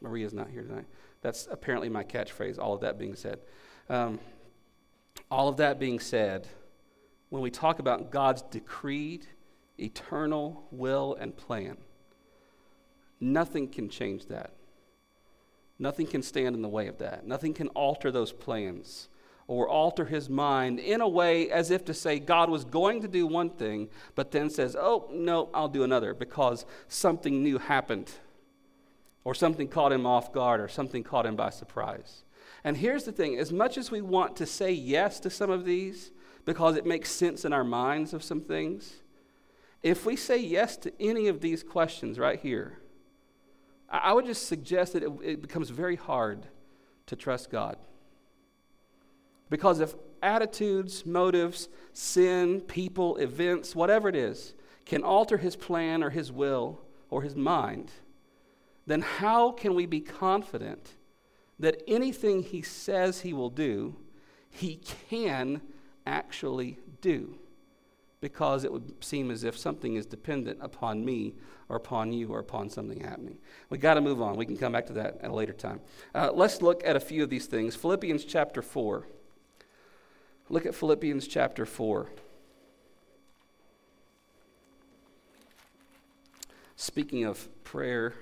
Maria's 0.00 0.34
not 0.34 0.50
here 0.50 0.62
tonight. 0.62 0.86
That's 1.22 1.48
apparently 1.50 1.88
my 1.88 2.04
catchphrase, 2.04 2.58
all 2.58 2.74
of 2.74 2.82
that 2.82 2.98
being 2.98 3.16
said. 3.16 3.40
Um, 3.88 4.20
all 5.30 5.48
of 5.48 5.56
that 5.56 5.80
being 5.80 5.98
said, 5.98 6.46
when 7.28 7.42
we 7.42 7.50
talk 7.50 7.78
about 7.78 8.10
God's 8.10 8.42
decreed 8.42 9.26
eternal 9.78 10.66
will 10.70 11.16
and 11.20 11.36
plan. 11.36 11.76
Nothing 13.20 13.68
can 13.68 13.88
change 13.88 14.26
that. 14.26 14.52
Nothing 15.78 16.06
can 16.06 16.22
stand 16.22 16.54
in 16.54 16.62
the 16.62 16.68
way 16.68 16.86
of 16.86 16.98
that. 16.98 17.26
Nothing 17.26 17.52
can 17.52 17.68
alter 17.68 18.10
those 18.10 18.32
plans 18.32 19.08
or 19.46 19.68
alter 19.68 20.06
his 20.06 20.28
mind 20.28 20.80
in 20.80 21.00
a 21.00 21.08
way 21.08 21.50
as 21.50 21.70
if 21.70 21.84
to 21.84 21.94
say 21.94 22.18
God 22.18 22.50
was 22.50 22.64
going 22.64 23.02
to 23.02 23.08
do 23.08 23.26
one 23.26 23.50
thing, 23.50 23.88
but 24.14 24.30
then 24.30 24.50
says, 24.50 24.74
oh, 24.78 25.08
no, 25.12 25.50
I'll 25.54 25.68
do 25.68 25.84
another 25.84 26.14
because 26.14 26.64
something 26.88 27.42
new 27.42 27.58
happened 27.58 28.10
or 29.24 29.34
something 29.34 29.68
caught 29.68 29.92
him 29.92 30.06
off 30.06 30.32
guard 30.32 30.60
or 30.60 30.68
something 30.68 31.02
caught 31.02 31.26
him 31.26 31.36
by 31.36 31.50
surprise. 31.50 32.24
And 32.64 32.76
here's 32.76 33.04
the 33.04 33.12
thing 33.12 33.38
as 33.38 33.52
much 33.52 33.78
as 33.78 33.90
we 33.90 34.00
want 34.00 34.36
to 34.36 34.46
say 34.46 34.72
yes 34.72 35.20
to 35.20 35.30
some 35.30 35.50
of 35.50 35.64
these 35.64 36.10
because 36.46 36.76
it 36.76 36.86
makes 36.86 37.10
sense 37.10 37.44
in 37.44 37.52
our 37.52 37.64
minds 37.64 38.14
of 38.14 38.22
some 38.22 38.40
things, 38.40 39.02
if 39.82 40.06
we 40.06 40.16
say 40.16 40.38
yes 40.38 40.76
to 40.78 40.92
any 40.98 41.28
of 41.28 41.40
these 41.40 41.62
questions 41.62 42.18
right 42.18 42.40
here, 42.40 42.78
I 43.90 44.12
would 44.14 44.24
just 44.24 44.46
suggest 44.46 44.94
that 44.94 45.02
it, 45.02 45.12
it 45.22 45.42
becomes 45.42 45.70
very 45.70 45.96
hard 45.96 46.46
to 47.06 47.16
trust 47.16 47.50
God. 47.50 47.76
Because 49.50 49.80
if 49.80 49.94
attitudes, 50.22 51.04
motives, 51.04 51.68
sin, 51.92 52.60
people, 52.62 53.16
events, 53.16 53.76
whatever 53.76 54.08
it 54.08 54.16
is, 54.16 54.54
can 54.84 55.02
alter 55.02 55.36
his 55.36 55.56
plan 55.56 56.02
or 56.02 56.10
his 56.10 56.32
will 56.32 56.80
or 57.10 57.22
his 57.22 57.36
mind, 57.36 57.90
then 58.86 59.02
how 59.02 59.50
can 59.50 59.74
we 59.74 59.84
be 59.84 60.00
confident 60.00 60.92
that 61.58 61.82
anything 61.88 62.42
he 62.42 62.62
says 62.62 63.20
he 63.20 63.32
will 63.32 63.50
do, 63.50 63.96
he 64.48 64.80
can 65.08 65.60
actually 66.06 66.78
do 67.00 67.38
because 68.20 68.64
it 68.64 68.72
would 68.72 69.04
seem 69.04 69.30
as 69.30 69.44
if 69.44 69.56
something 69.56 69.96
is 69.96 70.06
dependent 70.06 70.58
upon 70.62 71.04
me 71.04 71.34
or 71.68 71.76
upon 71.76 72.12
you 72.12 72.28
or 72.28 72.38
upon 72.38 72.70
something 72.70 73.00
happening. 73.00 73.38
We 73.70 73.78
got 73.78 73.94
to 73.94 74.00
move 74.00 74.22
on. 74.22 74.36
We 74.36 74.46
can 74.46 74.56
come 74.56 74.72
back 74.72 74.86
to 74.86 74.92
that 74.94 75.18
at 75.20 75.30
a 75.30 75.34
later 75.34 75.52
time. 75.52 75.80
Uh, 76.14 76.30
let's 76.32 76.62
look 76.62 76.82
at 76.84 76.96
a 76.96 77.00
few 77.00 77.22
of 77.22 77.30
these 77.30 77.46
things. 77.46 77.76
Philippians 77.76 78.24
chapter 78.24 78.62
4. 78.62 79.06
Look 80.48 80.64
at 80.64 80.74
Philippians 80.74 81.26
chapter 81.26 81.66
4. 81.66 82.08
Speaking 86.76 87.24
of 87.24 87.48
prayer 87.64 88.14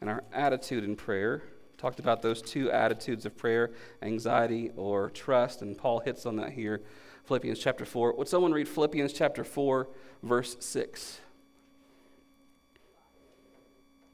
and 0.00 0.10
our 0.10 0.22
attitude 0.32 0.84
in 0.84 0.96
prayer, 0.96 1.42
talked 1.78 2.00
about 2.00 2.20
those 2.20 2.42
two 2.42 2.70
attitudes 2.70 3.24
of 3.24 3.36
prayer 3.36 3.70
anxiety 4.02 4.70
or 4.76 5.10
trust, 5.10 5.62
and 5.62 5.78
Paul 5.78 6.00
hits 6.00 6.26
on 6.26 6.36
that 6.36 6.52
here. 6.52 6.82
Philippians 7.24 7.58
chapter 7.58 7.84
4. 7.84 8.14
Would 8.16 8.28
someone 8.28 8.52
read 8.52 8.68
Philippians 8.68 9.12
chapter 9.12 9.44
4, 9.44 9.88
verse 10.22 10.56
6? 10.60 11.20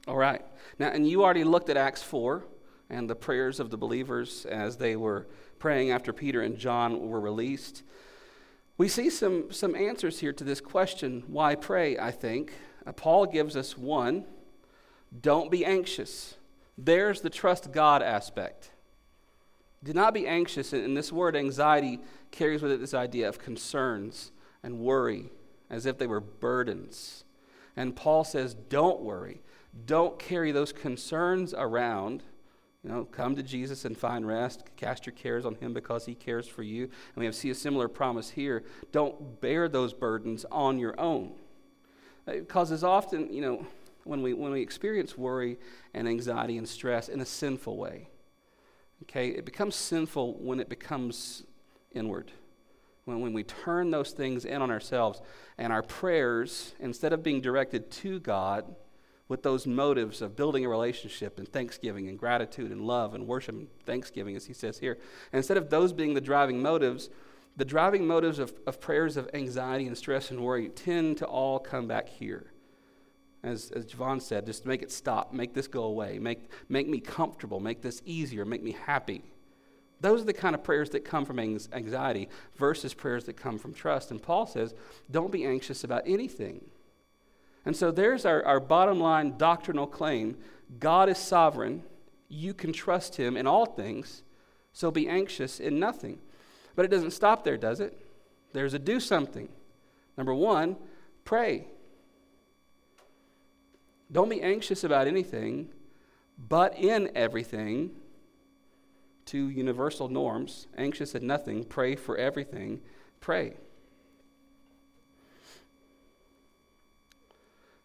All 0.07 0.17
right. 0.17 0.45
Now, 0.77 0.89
and 0.89 1.09
you 1.09 1.23
already 1.23 1.43
looked 1.43 1.69
at 1.69 1.77
Acts 1.77 2.03
4 2.03 2.43
and 2.89 3.09
the 3.09 3.15
prayers 3.15 3.59
of 3.59 3.71
the 3.71 3.77
believers 3.77 4.45
as 4.45 4.77
they 4.77 4.95
were 4.95 5.27
praying 5.57 5.89
after 5.89 6.13
Peter 6.13 6.41
and 6.41 6.57
John 6.57 7.09
were 7.09 7.19
released. 7.19 7.81
We 8.77 8.87
see 8.87 9.09
some, 9.09 9.51
some 9.51 9.73
answers 9.73 10.19
here 10.19 10.33
to 10.33 10.43
this 10.43 10.61
question 10.61 11.23
why 11.27 11.55
pray, 11.55 11.97
I 11.97 12.11
think. 12.11 12.53
Uh, 12.85 12.91
Paul 12.91 13.25
gives 13.25 13.55
us 13.55 13.77
one 13.77 14.25
don't 15.21 15.49
be 15.49 15.63
anxious. 15.65 16.35
There's 16.77 17.21
the 17.21 17.29
trust 17.29 17.71
God 17.71 18.01
aspect. 18.01 18.71
Do 19.83 19.93
not 19.93 20.13
be 20.13 20.27
anxious, 20.27 20.73
and 20.73 20.97
this 20.97 21.11
word 21.11 21.35
anxiety 21.35 21.99
carries 22.31 22.61
with 22.61 22.71
it 22.71 22.79
this 22.79 22.93
idea 22.93 23.29
of 23.29 23.39
concerns 23.39 24.31
and 24.63 24.79
worry, 24.79 25.29
as 25.69 25.85
if 25.85 25.97
they 25.97 26.07
were 26.07 26.19
burdens. 26.19 27.23
And 27.75 27.95
Paul 27.95 28.23
says, 28.23 28.55
don't 28.55 29.01
worry. 29.01 29.41
Don't 29.85 30.17
carry 30.17 30.51
those 30.51 30.73
concerns 30.73 31.53
around. 31.53 32.23
You 32.83 32.89
know, 32.91 33.05
come 33.05 33.35
to 33.35 33.43
Jesus 33.43 33.85
and 33.85 33.97
find 33.97 34.25
rest. 34.27 34.63
Cast 34.77 35.05
your 35.05 35.13
cares 35.13 35.45
on 35.45 35.55
him 35.55 35.73
because 35.73 36.05
he 36.05 36.15
cares 36.15 36.47
for 36.47 36.63
you. 36.63 36.83
And 36.83 37.17
we 37.17 37.25
have 37.25 37.35
see 37.35 37.49
a 37.49 37.55
similar 37.55 37.87
promise 37.87 38.29
here. 38.29 38.63
Don't 38.91 39.41
bear 39.41 39.67
those 39.67 39.93
burdens 39.93 40.45
on 40.51 40.79
your 40.79 40.99
own. 40.99 41.33
It 42.27 42.47
causes 42.47 42.83
often, 42.83 43.31
you 43.33 43.41
know, 43.41 43.67
when 44.05 44.21
we, 44.21 44.33
when 44.33 44.51
we 44.51 44.61
experience 44.61 45.17
worry 45.17 45.57
and 45.93 46.07
anxiety 46.07 46.57
and 46.57 46.69
stress 46.69 47.09
in 47.09 47.19
a 47.19 47.25
sinful 47.25 47.75
way. 47.75 48.07
Okay, 49.03 49.29
it 49.29 49.45
becomes 49.45 49.75
sinful 49.75 50.35
when 50.35 50.59
it 50.59 50.69
becomes 50.69 51.43
inward. 51.91 52.31
When, 53.03 53.19
when 53.19 53.33
we 53.33 53.43
turn 53.43 53.91
those 53.91 54.11
things 54.11 54.45
in 54.45 54.61
on 54.61 54.71
ourselves 54.71 55.21
and 55.57 55.73
our 55.73 55.83
prayers, 55.83 56.75
instead 56.79 57.13
of 57.13 57.23
being 57.23 57.41
directed 57.41 57.91
to 57.91 58.19
God 58.19 58.75
with 59.27 59.41
those 59.41 59.65
motives 59.65 60.21
of 60.21 60.35
building 60.35 60.63
a 60.65 60.69
relationship 60.69 61.39
and 61.39 61.47
thanksgiving 61.47 62.07
and 62.07 62.17
gratitude 62.17 62.71
and 62.71 62.81
love 62.81 63.15
and 63.15 63.27
worship 63.27 63.55
and 63.55 63.67
thanksgiving, 63.85 64.35
as 64.35 64.45
he 64.45 64.53
says 64.53 64.77
here, 64.77 64.99
instead 65.33 65.57
of 65.57 65.71
those 65.71 65.91
being 65.93 66.13
the 66.13 66.21
driving 66.21 66.61
motives, 66.61 67.09
the 67.57 67.65
driving 67.65 68.05
motives 68.05 68.37
of, 68.37 68.53
of 68.67 68.79
prayers 68.79 69.17
of 69.17 69.29
anxiety 69.33 69.87
and 69.87 69.97
stress 69.97 70.29
and 70.29 70.39
worry 70.39 70.69
tend 70.69 71.17
to 71.17 71.25
all 71.25 71.57
come 71.57 71.87
back 71.87 72.07
here 72.07 72.51
as, 73.45 73.71
as 73.71 73.85
Javon 73.85 74.21
said, 74.21 74.45
just 74.45 74.65
make 74.65 74.81
it 74.81 74.91
stop, 74.91 75.31
make 75.33 75.53
this 75.53 75.67
go 75.67 75.83
away, 75.83 76.19
make, 76.19 76.49
make 76.67 76.87
me 76.87 76.99
comfortable, 76.99 77.59
make 77.59 77.81
this 77.81 78.01
easier, 78.05 78.43
make 78.43 78.63
me 78.63 78.75
happy. 78.85 79.21
Those 80.01 80.21
are 80.21 80.25
the 80.25 80.33
kind 80.33 80.55
of 80.55 80.63
prayers 80.63 80.89
that 80.91 81.05
come 81.05 81.25
from 81.25 81.39
anxiety 81.39 82.27
versus 82.55 82.93
prayers 82.93 83.25
that 83.25 83.37
come 83.37 83.57
from 83.57 83.73
trust. 83.73 84.11
And 84.11 84.21
Paul 84.21 84.45
says, 84.45 84.73
don't 85.09 85.31
be 85.31 85.45
anxious 85.45 85.83
about 85.83 86.03
anything. 86.05 86.65
And 87.65 87.75
so 87.75 87.91
there's 87.91 88.25
our, 88.25 88.43
our 88.43 88.59
bottom 88.59 88.99
line 88.99 89.37
doctrinal 89.37 89.87
claim 89.87 90.37
God 90.79 91.09
is 91.09 91.17
sovereign. 91.17 91.83
You 92.27 92.53
can 92.53 92.73
trust 92.73 93.15
him 93.15 93.37
in 93.37 93.47
all 93.47 93.65
things, 93.65 94.23
so 94.73 94.89
be 94.91 95.07
anxious 95.07 95.59
in 95.59 95.79
nothing. 95.79 96.19
But 96.75 96.85
it 96.85 96.91
doesn't 96.91 97.11
stop 97.11 97.43
there, 97.43 97.57
does 97.57 97.79
it? 97.79 97.97
There's 98.53 98.73
a 98.73 98.79
do 98.79 98.99
something. 98.99 99.47
Number 100.17 100.33
one, 100.33 100.75
pray. 101.23 101.67
Don't 104.11 104.29
be 104.29 104.41
anxious 104.41 104.83
about 104.83 105.07
anything, 105.07 105.69
but 106.37 106.77
in 106.77 107.09
everything, 107.15 107.91
to 109.25 109.49
universal 109.49 110.07
norms 110.07 110.67
anxious 110.77 111.15
at 111.15 111.23
nothing, 111.23 111.63
pray 111.63 111.95
for 111.95 112.17
everything, 112.17 112.81
pray. 113.19 113.55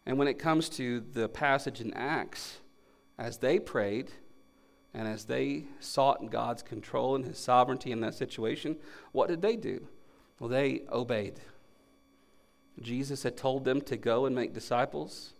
And 0.06 0.18
when 0.18 0.28
it 0.28 0.38
comes 0.38 0.68
to 0.70 1.00
the 1.00 1.28
passage 1.28 1.80
in 1.80 1.94
Acts, 1.94 2.58
as 3.18 3.38
they 3.38 3.58
prayed 3.58 4.10
and 4.92 5.06
as 5.06 5.26
they 5.26 5.64
sought 5.78 6.30
God's 6.30 6.62
control 6.62 7.14
and 7.14 7.24
His 7.24 7.38
sovereignty 7.38 7.92
in 7.92 8.00
that 8.00 8.14
situation, 8.14 8.76
what 9.12 9.28
did 9.28 9.42
they 9.42 9.56
do? 9.56 9.86
Well, 10.38 10.48
they 10.48 10.82
obeyed. 10.90 11.40
Jesus 12.80 13.22
had 13.22 13.36
told 13.36 13.64
them 13.64 13.80
to 13.82 13.96
go 13.96 14.26
and 14.26 14.34
make 14.34 14.54
disciples. 14.54 15.34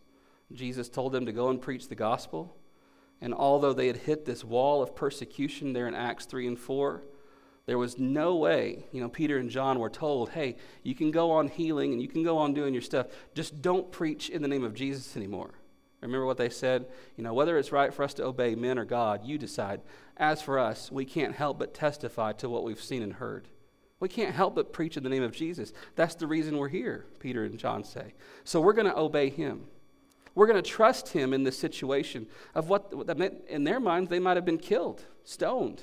Jesus 0.53 0.89
told 0.89 1.13
them 1.13 1.27
to 1.27 1.33
go 1.33 1.49
and 1.49 1.61
preach 1.61 1.89
the 1.89 1.95
gospel. 1.95 2.57
And 3.21 3.35
although 3.35 3.73
they 3.73 3.87
had 3.87 3.99
hit 3.99 4.25
this 4.25 4.45
wall 4.45 4.83
of 4.83 4.97
persecution 4.97 5.73
there 5.73 5.87
in 5.87 5.95
Acts 5.95 6.25
3 6.25 6.47
and 6.47 6.59
4, 6.59 7.03
there 7.67 7.79
was 7.79 7.99
no 7.99 8.37
way, 8.37 8.87
you 8.91 9.01
know, 9.01 9.09
Peter 9.09 9.39
and 9.39 9.51
John 9.51 9.79
were 9.79 9.91
told, 9.91 10.31
hey, 10.31 10.57
you 10.83 10.95
can 10.95 11.11
go 11.11 11.31
on 11.31 11.49
healing 11.49 11.93
and 11.93 12.03
you 12.03 12.09
can 12.09 12.25
go 12.25 12.39
on 12.39 12.55
doing 12.55 12.73
your 12.73 12.83
stuff. 12.83 13.07
Just 13.35 13.63
don't 13.63 13.93
preach 13.93 14.31
in 14.31 14.43
the 14.43 14.49
name 14.49 14.65
of 14.65 14.75
Jesus 14.75 15.17
anymore. 15.17 15.53
Remember 16.01 16.25
what 16.25 16.39
they 16.39 16.49
said? 16.49 16.87
You 17.17 17.23
know, 17.23 17.35
whether 17.35 17.59
it's 17.59 17.73
right 17.73 17.93
for 17.93 18.03
us 18.03 18.15
to 18.15 18.25
obey 18.25 18.55
men 18.55 18.79
or 18.79 18.87
God, 18.87 19.25
you 19.25 19.37
decide. 19.37 19.83
As 20.17 20.41
for 20.41 20.59
us, 20.59 20.91
we 20.91 21.05
can't 21.05 21.35
help 21.35 21.59
but 21.59 21.75
testify 21.75 22.33
to 22.35 22.49
what 22.49 22.65
we've 22.65 22.83
seen 22.83 23.03
and 23.03 23.13
heard. 23.13 23.49
We 24.01 24.09
can't 24.09 24.35
help 24.35 24.55
but 24.55 24.73
preach 24.73 24.97
in 24.97 25.03
the 25.03 25.11
name 25.11 25.23
of 25.23 25.33
Jesus. 25.33 25.75
That's 25.95 26.15
the 26.15 26.27
reason 26.27 26.57
we're 26.57 26.69
here, 26.69 27.05
Peter 27.19 27.45
and 27.45 27.59
John 27.59 27.85
say. 27.85 28.15
So 28.45 28.61
we're 28.61 28.73
going 28.73 28.89
to 28.89 28.99
obey 28.99 29.29
him. 29.29 29.67
We're 30.35 30.47
going 30.47 30.63
to 30.63 30.71
trust 30.71 31.09
him 31.09 31.33
in 31.33 31.43
this 31.43 31.59
situation 31.59 32.27
of 32.55 32.69
what, 32.69 32.93
in 33.49 33.65
their 33.65 33.81
minds, 33.81 34.11
they 34.11 34.19
might 34.19 34.37
have 34.37 34.45
been 34.45 34.59
killed, 34.59 35.05
stoned, 35.25 35.83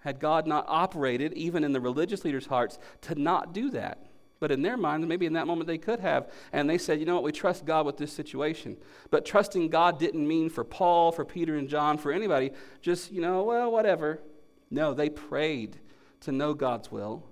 had 0.00 0.18
God 0.18 0.46
not 0.46 0.64
operated, 0.66 1.32
even 1.34 1.62
in 1.62 1.72
the 1.72 1.80
religious 1.80 2.24
leaders' 2.24 2.46
hearts, 2.46 2.78
to 3.02 3.14
not 3.14 3.52
do 3.52 3.70
that. 3.70 4.06
But 4.38 4.50
in 4.50 4.62
their 4.62 4.78
minds, 4.78 5.06
maybe 5.06 5.26
in 5.26 5.34
that 5.34 5.46
moment 5.46 5.66
they 5.66 5.76
could 5.76 6.00
have. 6.00 6.30
And 6.50 6.68
they 6.68 6.78
said, 6.78 6.98
you 6.98 7.04
know 7.04 7.14
what, 7.14 7.24
we 7.24 7.32
trust 7.32 7.66
God 7.66 7.84
with 7.84 7.98
this 7.98 8.10
situation. 8.10 8.78
But 9.10 9.26
trusting 9.26 9.68
God 9.68 9.98
didn't 9.98 10.26
mean 10.26 10.48
for 10.48 10.64
Paul, 10.64 11.12
for 11.12 11.26
Peter 11.26 11.56
and 11.56 11.68
John, 11.68 11.98
for 11.98 12.10
anybody, 12.10 12.52
just, 12.80 13.12
you 13.12 13.20
know, 13.20 13.42
well, 13.42 13.70
whatever. 13.70 14.20
No, 14.70 14.94
they 14.94 15.10
prayed 15.10 15.76
to 16.20 16.32
know 16.32 16.54
God's 16.54 16.90
will, 16.90 17.26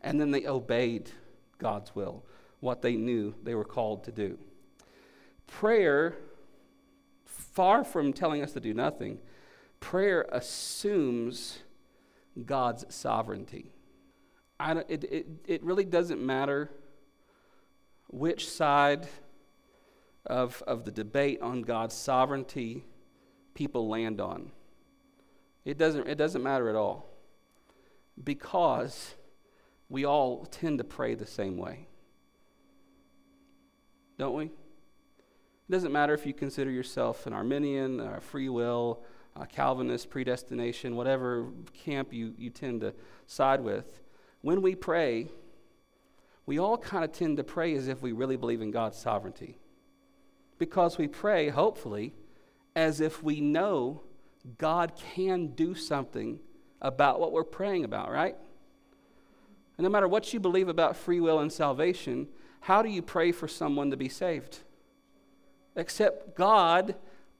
and 0.00 0.20
then 0.20 0.30
they 0.30 0.46
obeyed 0.46 1.10
God's 1.58 1.94
will, 1.96 2.24
what 2.60 2.82
they 2.82 2.94
knew 2.94 3.34
they 3.42 3.56
were 3.56 3.64
called 3.64 4.04
to 4.04 4.12
do. 4.12 4.38
Prayer, 5.52 6.16
far 7.24 7.84
from 7.84 8.14
telling 8.14 8.42
us 8.42 8.52
to 8.52 8.60
do 8.60 8.72
nothing, 8.72 9.18
prayer 9.80 10.26
assumes 10.32 11.58
God's 12.46 12.86
sovereignty. 12.88 13.70
it, 14.58 15.04
it, 15.04 15.26
it 15.46 15.62
really 15.62 15.84
doesn't 15.84 16.24
matter 16.24 16.70
which 18.08 18.48
side 18.48 19.06
of, 20.24 20.62
of 20.66 20.84
the 20.84 20.90
debate 20.90 21.42
on 21.42 21.60
God's 21.62 21.94
sovereignty 21.94 22.84
people 23.54 23.88
land 23.88 24.22
on. 24.22 24.50
It 25.66 25.76
doesn't, 25.76 26.08
it 26.08 26.16
doesn't 26.16 26.42
matter 26.42 26.70
at 26.70 26.76
all 26.76 27.10
because 28.24 29.14
we 29.90 30.06
all 30.06 30.46
tend 30.46 30.78
to 30.78 30.84
pray 30.84 31.14
the 31.14 31.26
same 31.26 31.58
way. 31.58 31.88
Don't 34.18 34.34
we? 34.34 34.50
It 35.68 35.72
doesn't 35.72 35.92
matter 35.92 36.12
if 36.12 36.26
you 36.26 36.34
consider 36.34 36.70
yourself 36.70 37.26
an 37.26 37.32
Arminian, 37.32 38.00
a 38.00 38.20
free 38.20 38.48
will, 38.48 39.02
a 39.36 39.46
Calvinist, 39.46 40.10
predestination, 40.10 40.96
whatever 40.96 41.46
camp 41.72 42.12
you, 42.12 42.34
you 42.36 42.50
tend 42.50 42.82
to 42.82 42.94
side 43.26 43.60
with. 43.60 44.02
When 44.42 44.60
we 44.60 44.74
pray, 44.74 45.28
we 46.44 46.58
all 46.58 46.76
kind 46.76 47.04
of 47.04 47.12
tend 47.12 47.36
to 47.36 47.44
pray 47.44 47.74
as 47.74 47.88
if 47.88 48.02
we 48.02 48.12
really 48.12 48.36
believe 48.36 48.60
in 48.60 48.70
God's 48.70 48.98
sovereignty. 48.98 49.58
Because 50.58 50.98
we 50.98 51.08
pray, 51.08 51.48
hopefully, 51.48 52.12
as 52.74 53.00
if 53.00 53.22
we 53.22 53.40
know 53.40 54.02
God 54.58 54.92
can 55.14 55.48
do 55.48 55.74
something 55.74 56.40
about 56.80 57.20
what 57.20 57.32
we're 57.32 57.44
praying 57.44 57.84
about, 57.84 58.10
right? 58.10 58.36
And 59.78 59.84
no 59.84 59.90
matter 59.90 60.08
what 60.08 60.34
you 60.34 60.40
believe 60.40 60.68
about 60.68 60.96
free 60.96 61.20
will 61.20 61.38
and 61.38 61.52
salvation, 61.52 62.28
how 62.60 62.82
do 62.82 62.88
you 62.88 63.02
pray 63.02 63.32
for 63.32 63.48
someone 63.48 63.90
to 63.90 63.96
be 63.96 64.08
saved? 64.08 64.58
Except 65.76 66.36
God 66.36 66.94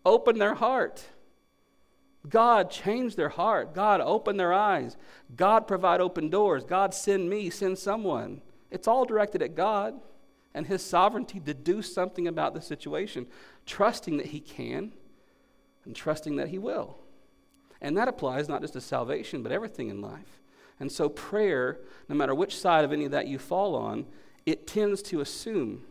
open 0.04 0.38
their 0.38 0.54
heart. 0.54 1.04
God, 2.28 2.70
change 2.70 3.16
their 3.16 3.28
heart. 3.28 3.74
God, 3.74 4.00
open 4.00 4.36
their 4.36 4.52
eyes. 4.52 4.96
God, 5.34 5.66
provide 5.66 6.00
open 6.00 6.30
doors. 6.30 6.64
God, 6.64 6.94
send 6.94 7.28
me, 7.28 7.50
send 7.50 7.78
someone. 7.78 8.42
It's 8.70 8.86
all 8.86 9.04
directed 9.04 9.42
at 9.42 9.54
God 9.54 10.00
and 10.54 10.66
His 10.66 10.84
sovereignty 10.84 11.40
to 11.40 11.54
do 11.54 11.82
something 11.82 12.28
about 12.28 12.54
the 12.54 12.62
situation, 12.62 13.26
trusting 13.66 14.18
that 14.18 14.26
He 14.26 14.40
can 14.40 14.92
and 15.84 15.96
trusting 15.96 16.36
that 16.36 16.48
He 16.48 16.58
will. 16.58 16.98
And 17.80 17.96
that 17.96 18.08
applies 18.08 18.48
not 18.48 18.60
just 18.60 18.74
to 18.74 18.80
salvation, 18.80 19.42
but 19.42 19.50
everything 19.50 19.88
in 19.88 20.00
life. 20.00 20.40
And 20.78 20.90
so, 20.90 21.08
prayer, 21.08 21.80
no 22.08 22.14
matter 22.14 22.34
which 22.34 22.56
side 22.56 22.84
of 22.84 22.92
any 22.92 23.04
of 23.04 23.10
that 23.10 23.26
you 23.26 23.38
fall 23.38 23.74
on, 23.74 24.06
it 24.46 24.66
tends 24.66 25.02
to 25.02 25.20
assume 25.20 25.82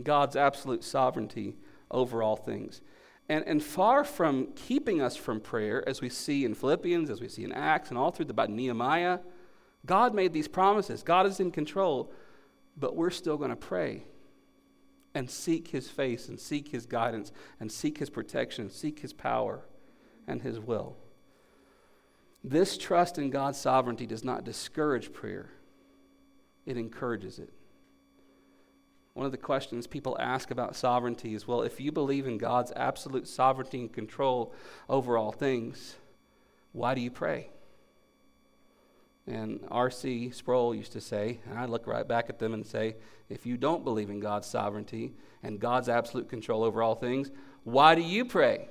God's 0.00 0.36
absolute 0.36 0.84
sovereignty 0.84 1.56
over 1.90 2.22
all 2.22 2.36
things. 2.36 2.80
And, 3.28 3.46
and 3.46 3.62
far 3.62 4.04
from 4.04 4.48
keeping 4.54 5.00
us 5.00 5.16
from 5.16 5.40
prayer, 5.40 5.86
as 5.88 6.00
we 6.00 6.08
see 6.08 6.44
in 6.44 6.54
Philippians, 6.54 7.10
as 7.10 7.20
we 7.20 7.28
see 7.28 7.44
in 7.44 7.52
Acts, 7.52 7.90
and 7.90 7.98
all 7.98 8.10
through 8.10 8.26
the 8.26 8.34
Bible, 8.34 8.54
Nehemiah, 8.54 9.20
God 9.86 10.14
made 10.14 10.32
these 10.32 10.48
promises. 10.48 11.02
God 11.02 11.26
is 11.26 11.40
in 11.40 11.50
control, 11.50 12.12
but 12.76 12.96
we're 12.96 13.10
still 13.10 13.36
going 13.36 13.50
to 13.50 13.56
pray 13.56 14.04
and 15.14 15.30
seek 15.30 15.68
his 15.68 15.88
face 15.88 16.28
and 16.28 16.38
seek 16.40 16.68
his 16.68 16.86
guidance 16.86 17.32
and 17.60 17.70
seek 17.70 17.98
his 17.98 18.10
protection, 18.10 18.70
seek 18.70 19.00
his 19.00 19.12
power 19.12 19.66
and 20.26 20.42
his 20.42 20.58
will. 20.58 20.96
This 22.44 22.76
trust 22.76 23.18
in 23.18 23.30
God's 23.30 23.58
sovereignty 23.58 24.06
does 24.06 24.24
not 24.24 24.44
discourage 24.44 25.12
prayer, 25.12 25.50
it 26.66 26.76
encourages 26.76 27.38
it. 27.38 27.52
One 29.14 29.26
of 29.26 29.32
the 29.32 29.38
questions 29.38 29.86
people 29.86 30.16
ask 30.18 30.50
about 30.50 30.74
sovereignty 30.74 31.34
is 31.34 31.46
well, 31.46 31.62
if 31.62 31.80
you 31.80 31.92
believe 31.92 32.26
in 32.26 32.38
God's 32.38 32.72
absolute 32.74 33.28
sovereignty 33.28 33.80
and 33.80 33.92
control 33.92 34.54
over 34.88 35.18
all 35.18 35.32
things, 35.32 35.96
why 36.72 36.94
do 36.94 37.00
you 37.00 37.10
pray? 37.10 37.50
And 39.26 39.60
R.C. 39.70 40.30
Sproul 40.30 40.74
used 40.74 40.92
to 40.92 41.00
say, 41.00 41.40
and 41.48 41.58
I 41.58 41.66
look 41.66 41.86
right 41.86 42.08
back 42.08 42.28
at 42.28 42.38
them 42.38 42.54
and 42.54 42.66
say, 42.66 42.96
if 43.28 43.46
you 43.46 43.56
don't 43.56 43.84
believe 43.84 44.10
in 44.10 44.18
God's 44.18 44.48
sovereignty 44.48 45.12
and 45.42 45.60
God's 45.60 45.88
absolute 45.88 46.28
control 46.28 46.64
over 46.64 46.82
all 46.82 46.94
things, 46.94 47.30
why 47.64 47.94
do 47.94 48.02
you 48.02 48.24
pray? 48.24 48.68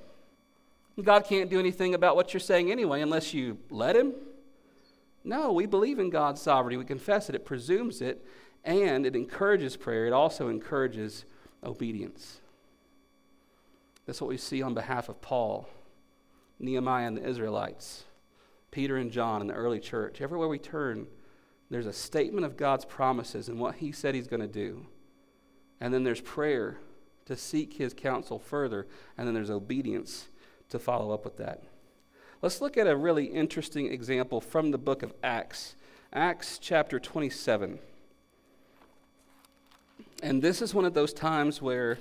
God 1.01 1.25
can't 1.25 1.49
do 1.49 1.59
anything 1.59 1.93
about 1.93 2.15
what 2.15 2.33
you're 2.33 2.41
saying 2.41 2.69
anyway 2.69 3.01
unless 3.01 3.33
you 3.33 3.57
let 3.69 3.95
Him. 3.95 4.13
No, 5.23 5.51
we 5.51 5.65
believe 5.65 5.99
in 5.99 6.09
God's 6.09 6.41
sovereignty. 6.41 6.77
We 6.77 6.85
confess 6.85 7.29
it, 7.29 7.35
it 7.35 7.45
presumes 7.45 8.01
it, 8.01 8.25
and 8.63 9.05
it 9.05 9.15
encourages 9.15 9.77
prayer. 9.77 10.05
It 10.05 10.13
also 10.13 10.47
encourages 10.47 11.25
obedience. 11.63 12.39
That's 14.05 14.21
what 14.21 14.29
we 14.29 14.37
see 14.37 14.61
on 14.61 14.73
behalf 14.73 15.09
of 15.09 15.21
Paul, 15.21 15.69
Nehemiah, 16.59 17.07
and 17.07 17.17
the 17.17 17.27
Israelites, 17.27 18.05
Peter 18.71 18.97
and 18.97 19.11
John, 19.11 19.41
in 19.41 19.47
the 19.47 19.53
early 19.53 19.79
church. 19.79 20.21
Everywhere 20.21 20.47
we 20.47 20.59
turn, 20.59 21.07
there's 21.69 21.85
a 21.85 21.93
statement 21.93 22.45
of 22.45 22.57
God's 22.57 22.85
promises 22.85 23.47
and 23.47 23.59
what 23.59 23.75
He 23.75 23.91
said 23.91 24.15
He's 24.15 24.27
going 24.27 24.41
to 24.41 24.47
do. 24.47 24.85
And 25.79 25.93
then 25.93 26.03
there's 26.03 26.21
prayer 26.21 26.77
to 27.25 27.35
seek 27.35 27.73
His 27.73 27.93
counsel 27.93 28.39
further, 28.39 28.87
and 29.17 29.27
then 29.27 29.33
there's 29.33 29.49
obedience 29.49 30.29
to 30.69 30.79
follow 30.79 31.11
up 31.11 31.23
with 31.23 31.37
that. 31.37 31.63
Let's 32.41 32.59
look 32.59 32.75
at 32.75 32.87
a 32.87 32.95
really 32.95 33.25
interesting 33.25 33.91
example 33.91 34.41
from 34.41 34.71
the 34.71 34.77
book 34.77 35.03
of 35.03 35.13
Acts, 35.23 35.75
Acts 36.11 36.57
chapter 36.57 36.99
27. 36.99 37.79
And 40.23 40.39
this 40.39 40.61
is 40.61 40.75
one 40.75 40.85
of 40.85 40.93
those 40.93 41.13
times 41.13 41.63
where, 41.63 41.97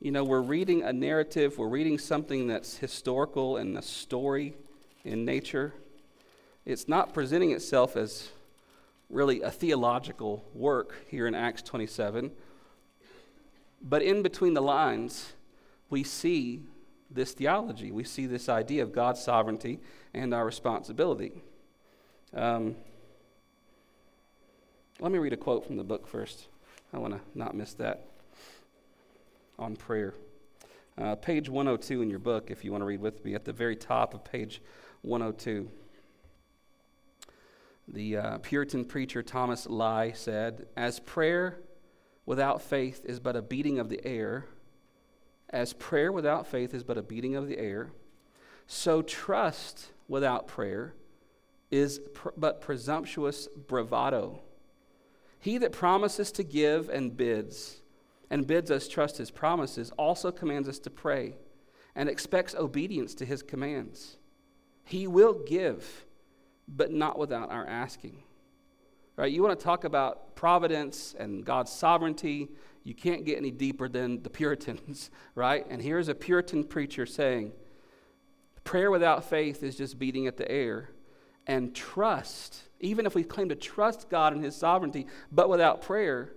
you 0.00 0.10
know, 0.10 0.24
we're 0.24 0.40
reading 0.40 0.82
a 0.82 0.94
narrative, 0.94 1.58
we're 1.58 1.68
reading 1.68 1.98
something 1.98 2.46
that's 2.46 2.78
historical 2.78 3.58
and 3.58 3.76
a 3.76 3.82
story 3.82 4.54
in 5.04 5.26
nature. 5.26 5.74
It's 6.64 6.88
not 6.88 7.12
presenting 7.12 7.50
itself 7.50 7.96
as 7.98 8.30
really 9.10 9.42
a 9.42 9.50
theological 9.50 10.42
work 10.54 10.94
here 11.08 11.26
in 11.26 11.34
Acts 11.34 11.60
27. 11.60 12.30
But 13.82 14.00
in 14.00 14.22
between 14.22 14.54
the 14.54 14.62
lines, 14.62 15.34
we 15.90 16.02
see 16.02 16.62
this 17.10 17.32
theology. 17.32 17.92
We 17.92 18.04
see 18.04 18.24
this 18.24 18.48
idea 18.48 18.82
of 18.82 18.90
God's 18.90 19.20
sovereignty 19.20 19.80
and 20.14 20.32
our 20.32 20.46
responsibility. 20.46 21.42
Um, 22.32 22.76
let 24.98 25.12
me 25.12 25.18
read 25.18 25.34
a 25.34 25.36
quote 25.36 25.66
from 25.66 25.76
the 25.76 25.84
book 25.84 26.08
first. 26.08 26.48
I 26.94 26.98
want 26.98 27.14
to 27.14 27.20
not 27.34 27.56
miss 27.56 27.74
that 27.74 28.06
on 29.58 29.74
prayer. 29.74 30.14
Uh, 30.96 31.16
page 31.16 31.48
102 31.48 32.02
in 32.02 32.08
your 32.08 32.20
book, 32.20 32.52
if 32.52 32.64
you 32.64 32.70
want 32.70 32.82
to 32.82 32.86
read 32.86 33.00
with 33.00 33.24
me, 33.24 33.34
at 33.34 33.44
the 33.44 33.52
very 33.52 33.74
top 33.74 34.14
of 34.14 34.22
page 34.22 34.62
102. 35.02 35.68
The 37.88 38.16
uh, 38.16 38.38
Puritan 38.38 38.84
preacher 38.84 39.24
Thomas 39.24 39.66
Lye 39.66 40.12
said, 40.12 40.66
As 40.76 41.00
prayer 41.00 41.58
without 42.26 42.62
faith 42.62 43.04
is 43.04 43.18
but 43.18 43.34
a 43.34 43.42
beating 43.42 43.80
of 43.80 43.88
the 43.88 44.00
air, 44.06 44.46
as 45.50 45.72
prayer 45.72 46.12
without 46.12 46.46
faith 46.46 46.72
is 46.72 46.84
but 46.84 46.96
a 46.96 47.02
beating 47.02 47.34
of 47.34 47.48
the 47.48 47.58
air, 47.58 47.90
so 48.68 49.02
trust 49.02 49.90
without 50.06 50.46
prayer 50.46 50.94
is 51.72 51.98
pr- 52.14 52.28
but 52.36 52.60
presumptuous 52.60 53.48
bravado. 53.66 54.40
He 55.44 55.58
that 55.58 55.72
promises 55.72 56.32
to 56.32 56.42
give 56.42 56.88
and 56.88 57.14
bids, 57.14 57.82
and 58.30 58.46
bids 58.46 58.70
us 58.70 58.88
trust 58.88 59.18
his 59.18 59.30
promises, 59.30 59.92
also 59.98 60.32
commands 60.32 60.70
us 60.70 60.78
to 60.78 60.90
pray 60.90 61.34
and 61.94 62.08
expects 62.08 62.54
obedience 62.54 63.14
to 63.16 63.26
his 63.26 63.42
commands. 63.42 64.16
He 64.84 65.06
will 65.06 65.34
give, 65.34 66.06
but 66.66 66.92
not 66.92 67.18
without 67.18 67.50
our 67.50 67.66
asking. 67.66 68.22
Right? 69.16 69.30
You 69.30 69.42
want 69.42 69.60
to 69.60 69.62
talk 69.62 69.84
about 69.84 70.34
providence 70.34 71.14
and 71.18 71.44
God's 71.44 71.70
sovereignty 71.70 72.48
you 72.82 72.94
can't 72.94 73.26
get 73.26 73.36
any 73.36 73.50
deeper 73.50 73.86
than 73.86 74.22
the 74.22 74.30
Puritans, 74.30 75.10
right? 75.34 75.66
And 75.68 75.82
here's 75.82 76.08
a 76.08 76.14
Puritan 76.14 76.64
preacher 76.64 77.04
saying, 77.04 77.52
prayer 78.64 78.90
without 78.90 79.24
faith 79.24 79.62
is 79.62 79.76
just 79.76 79.98
beating 79.98 80.26
at 80.26 80.38
the 80.38 80.50
air. 80.50 80.88
And 81.46 81.74
trust, 81.74 82.62
even 82.80 83.06
if 83.06 83.14
we 83.14 83.22
claim 83.22 83.50
to 83.50 83.54
trust 83.54 84.08
God 84.08 84.32
and 84.32 84.42
His 84.42 84.56
sovereignty, 84.56 85.06
but 85.30 85.48
without 85.48 85.82
prayer, 85.82 86.32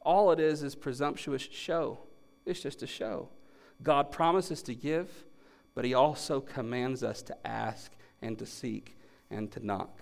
all 0.00 0.30
it 0.30 0.40
is 0.40 0.62
is 0.62 0.74
presumptuous 0.74 1.42
show. 1.42 2.00
It's 2.44 2.60
just 2.60 2.82
a 2.82 2.86
show. 2.86 3.28
God 3.82 4.10
promises 4.10 4.62
to 4.64 4.74
give, 4.74 5.08
but 5.74 5.84
He 5.84 5.94
also 5.94 6.40
commands 6.40 7.02
us 7.02 7.22
to 7.22 7.46
ask 7.46 7.92
and 8.20 8.38
to 8.38 8.46
seek 8.46 8.96
and 9.30 9.50
to 9.52 9.64
knock. 9.64 10.00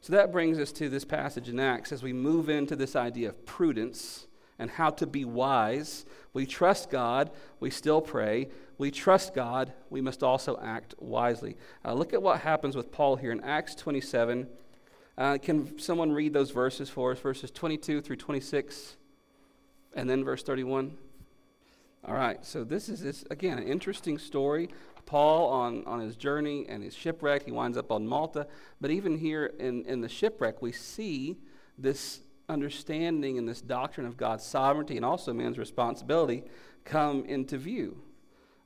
So 0.00 0.12
that 0.12 0.32
brings 0.32 0.58
us 0.58 0.72
to 0.72 0.90
this 0.90 1.04
passage 1.04 1.48
in 1.48 1.58
Acts 1.58 1.92
as 1.92 2.02
we 2.02 2.12
move 2.12 2.50
into 2.50 2.76
this 2.76 2.94
idea 2.94 3.30
of 3.30 3.46
prudence 3.46 4.26
and 4.58 4.70
how 4.70 4.90
to 4.90 5.06
be 5.06 5.24
wise. 5.24 6.04
We 6.32 6.46
trust 6.46 6.90
God, 6.90 7.30
we 7.60 7.70
still 7.70 8.00
pray. 8.00 8.48
We 8.76 8.90
trust 8.90 9.34
God, 9.34 9.72
we 9.90 10.00
must 10.00 10.22
also 10.22 10.58
act 10.62 10.94
wisely. 10.98 11.56
Uh, 11.84 11.94
look 11.94 12.12
at 12.12 12.22
what 12.22 12.40
happens 12.40 12.76
with 12.76 12.90
Paul 12.90 13.16
here 13.16 13.30
in 13.30 13.40
Acts 13.42 13.74
27. 13.74 14.48
Uh, 15.16 15.38
can 15.40 15.78
someone 15.78 16.10
read 16.10 16.32
those 16.32 16.50
verses 16.50 16.90
for 16.90 17.12
us, 17.12 17.20
verses 17.20 17.50
22 17.52 18.00
through 18.00 18.16
26, 18.16 18.96
and 19.94 20.10
then 20.10 20.24
verse 20.24 20.42
31? 20.42 20.96
All 22.06 22.14
right, 22.14 22.44
so 22.44 22.64
this 22.64 22.88
is, 22.88 23.00
this, 23.00 23.24
again, 23.30 23.58
an 23.58 23.66
interesting 23.66 24.18
story. 24.18 24.68
Paul 25.06 25.48
on, 25.50 25.84
on 25.86 26.00
his 26.00 26.16
journey 26.16 26.66
and 26.68 26.82
his 26.82 26.94
shipwreck, 26.94 27.44
he 27.44 27.52
winds 27.52 27.78
up 27.78 27.92
on 27.92 28.06
Malta. 28.06 28.46
But 28.80 28.90
even 28.90 29.18
here 29.18 29.52
in, 29.58 29.84
in 29.84 30.00
the 30.00 30.08
shipwreck, 30.08 30.60
we 30.60 30.72
see 30.72 31.36
this 31.78 32.20
understanding 32.48 33.38
and 33.38 33.48
this 33.48 33.60
doctrine 33.60 34.06
of 34.06 34.16
God's 34.16 34.44
sovereignty 34.44 34.96
and 34.96 35.04
also 35.04 35.32
man's 35.32 35.58
responsibility 35.58 36.44
come 36.84 37.24
into 37.24 37.56
view. 37.58 38.02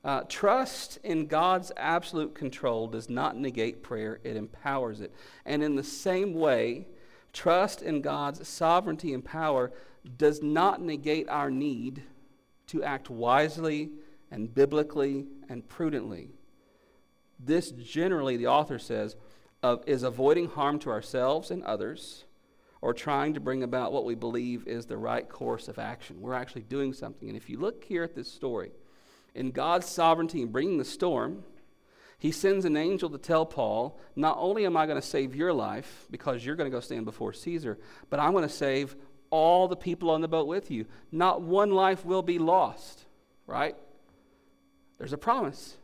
Uh, 0.03 0.21
trust 0.29 0.97
in 1.03 1.27
God's 1.27 1.71
absolute 1.75 2.33
control 2.33 2.87
does 2.87 3.09
not 3.09 3.35
negate 3.35 3.83
prayer, 3.83 4.19
it 4.23 4.37
empowers 4.37 5.01
it. 5.01 5.13
And 5.45 5.61
in 5.61 5.75
the 5.75 5.83
same 5.83 6.33
way, 6.33 6.87
trust 7.33 7.81
in 7.81 8.01
God's 8.01 8.47
sovereignty 8.47 9.13
and 9.13 9.23
power 9.23 9.71
does 10.17 10.41
not 10.41 10.81
negate 10.81 11.27
our 11.27 11.51
need 11.51 12.03
to 12.67 12.83
act 12.83 13.09
wisely 13.09 13.91
and 14.31 14.53
biblically 14.53 15.25
and 15.49 15.67
prudently. 15.67 16.29
This 17.39 17.71
generally, 17.71 18.37
the 18.37 18.47
author 18.47 18.79
says, 18.79 19.15
of, 19.61 19.83
is 19.85 20.03
avoiding 20.03 20.47
harm 20.47 20.79
to 20.79 20.89
ourselves 20.89 21.51
and 21.51 21.63
others 21.63 22.25
or 22.81 22.93
trying 22.93 23.33
to 23.33 23.39
bring 23.39 23.63
about 23.63 23.91
what 23.91 24.05
we 24.05 24.15
believe 24.15 24.67
is 24.67 24.85
the 24.85 24.97
right 24.97 25.27
course 25.27 25.67
of 25.67 25.79
action. 25.79 26.21
We're 26.21 26.33
actually 26.33 26.63
doing 26.63 26.93
something. 26.93 27.27
And 27.27 27.37
if 27.37 27.49
you 27.49 27.59
look 27.59 27.83
here 27.83 28.03
at 28.03 28.15
this 28.15 28.31
story, 28.31 28.71
in 29.35 29.51
God's 29.51 29.87
sovereignty 29.87 30.41
in 30.41 30.51
bringing 30.51 30.77
the 30.77 30.85
storm, 30.85 31.43
he 32.17 32.31
sends 32.31 32.65
an 32.65 32.75
angel 32.75 33.09
to 33.09 33.17
tell 33.17 33.45
Paul, 33.45 33.97
Not 34.15 34.37
only 34.39 34.65
am 34.65 34.75
I 34.75 34.85
going 34.85 34.99
to 34.99 35.07
save 35.07 35.35
your 35.35 35.53
life 35.53 36.05
because 36.11 36.45
you're 36.45 36.55
going 36.55 36.69
to 36.69 36.75
go 36.75 36.81
stand 36.81 37.05
before 37.05 37.33
Caesar, 37.33 37.79
but 38.09 38.19
I'm 38.19 38.31
going 38.31 38.47
to 38.47 38.53
save 38.53 38.95
all 39.29 39.67
the 39.67 39.75
people 39.75 40.09
on 40.09 40.21
the 40.21 40.27
boat 40.27 40.47
with 40.47 40.71
you. 40.71 40.85
Not 41.11 41.41
one 41.41 41.71
life 41.71 42.03
will 42.03 42.21
be 42.21 42.39
lost, 42.39 43.05
right? 43.47 43.75
There's 44.97 45.13
a 45.13 45.17
promise. 45.17 45.77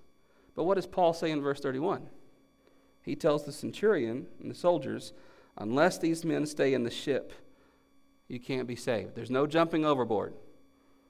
But 0.55 0.63
what 0.63 0.75
does 0.75 0.87
Paul 0.87 1.13
say 1.13 1.31
in 1.31 1.41
verse 1.41 1.59
31? 1.59 2.07
He 3.01 3.15
tells 3.15 3.45
the 3.45 3.51
centurion 3.51 4.27
and 4.41 4.49
the 4.49 4.55
soldiers, 4.55 5.13
unless 5.57 5.97
these 5.97 6.25
men 6.25 6.45
stay 6.45 6.73
in 6.73 6.83
the 6.83 6.91
ship, 6.91 7.33
you 8.27 8.39
can't 8.39 8.67
be 8.67 8.75
saved. 8.75 9.15
There's 9.15 9.29
no 9.31 9.45
jumping 9.47 9.85
overboard. 9.85 10.33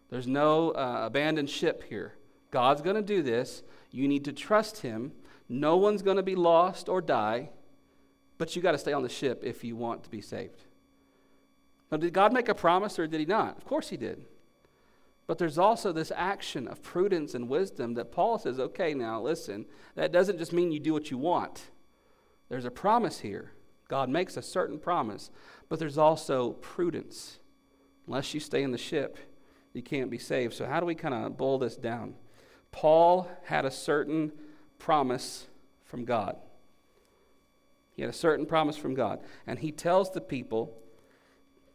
There's 0.09 0.27
no 0.27 0.71
uh, 0.71 1.01
abandoned 1.05 1.49
ship 1.49 1.83
here. 1.89 2.13
God's 2.51 2.81
going 2.81 2.95
to 2.95 3.01
do 3.01 3.21
this. 3.21 3.63
You 3.91 4.07
need 4.07 4.25
to 4.25 4.33
trust 4.33 4.79
Him. 4.79 5.13
No 5.49 5.77
one's 5.77 6.01
going 6.01 6.17
to 6.17 6.23
be 6.23 6.35
lost 6.35 6.89
or 6.89 7.01
die, 7.01 7.49
but 8.37 8.55
you 8.55 8.61
got 8.61 8.73
to 8.73 8.77
stay 8.77 8.93
on 8.93 9.03
the 9.03 9.09
ship 9.09 9.41
if 9.43 9.63
you 9.63 9.75
want 9.75 10.03
to 10.03 10.09
be 10.09 10.21
saved. 10.21 10.63
Now, 11.91 11.97
did 11.97 12.13
God 12.13 12.33
make 12.33 12.49
a 12.49 12.55
promise 12.55 12.99
or 12.99 13.07
did 13.07 13.19
He 13.19 13.25
not? 13.25 13.57
Of 13.57 13.65
course 13.65 13.89
He 13.89 13.97
did. 13.97 14.25
But 15.27 15.37
there's 15.37 15.57
also 15.57 15.91
this 15.91 16.11
action 16.15 16.67
of 16.67 16.83
prudence 16.83 17.33
and 17.33 17.49
wisdom 17.49 17.95
that 17.95 18.11
Paul 18.11 18.37
says, 18.37 18.59
okay, 18.59 18.93
now 18.93 19.19
listen, 19.21 19.65
that 19.95 20.11
doesn't 20.11 20.37
just 20.37 20.53
mean 20.53 20.71
you 20.71 20.79
do 20.79 20.93
what 20.93 21.09
you 21.09 21.17
want. 21.17 21.63
There's 22.49 22.65
a 22.65 22.71
promise 22.71 23.19
here. 23.19 23.51
God 23.87 24.09
makes 24.09 24.37
a 24.37 24.41
certain 24.41 24.79
promise, 24.79 25.29
but 25.69 25.79
there's 25.79 25.97
also 25.97 26.53
prudence. 26.53 27.39
Unless 28.07 28.33
you 28.33 28.39
stay 28.39 28.63
in 28.63 28.71
the 28.71 28.77
ship, 28.77 29.17
you 29.73 29.81
can't 29.81 30.09
be 30.09 30.17
saved. 30.17 30.53
So, 30.53 30.65
how 30.65 30.79
do 30.79 30.85
we 30.85 30.95
kind 30.95 31.13
of 31.13 31.37
boil 31.37 31.57
this 31.57 31.75
down? 31.75 32.15
Paul 32.71 33.29
had 33.43 33.65
a 33.65 33.71
certain 33.71 34.31
promise 34.79 35.47
from 35.85 36.05
God. 36.05 36.37
He 37.93 38.01
had 38.01 38.09
a 38.09 38.13
certain 38.13 38.45
promise 38.45 38.75
from 38.75 38.93
God. 38.93 39.21
And 39.47 39.59
he 39.59 39.71
tells 39.71 40.11
the 40.11 40.21
people, 40.21 40.77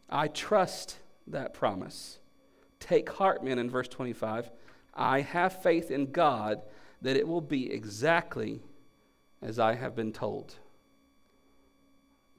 I 0.09 0.27
trust 0.27 0.97
that 1.27 1.53
promise. 1.53 2.19
Take 2.79 3.09
heart, 3.09 3.43
men, 3.43 3.57
in 3.57 3.69
verse 3.69 3.87
25. 3.87 4.51
I 4.93 5.21
have 5.21 5.63
faith 5.63 5.89
in 5.89 6.11
God 6.11 6.61
that 7.01 7.15
it 7.15 7.27
will 7.27 7.41
be 7.41 7.71
exactly 7.71 8.61
as 9.41 9.57
I 9.57 9.75
have 9.75 9.95
been 9.95 10.13
told. 10.13 10.55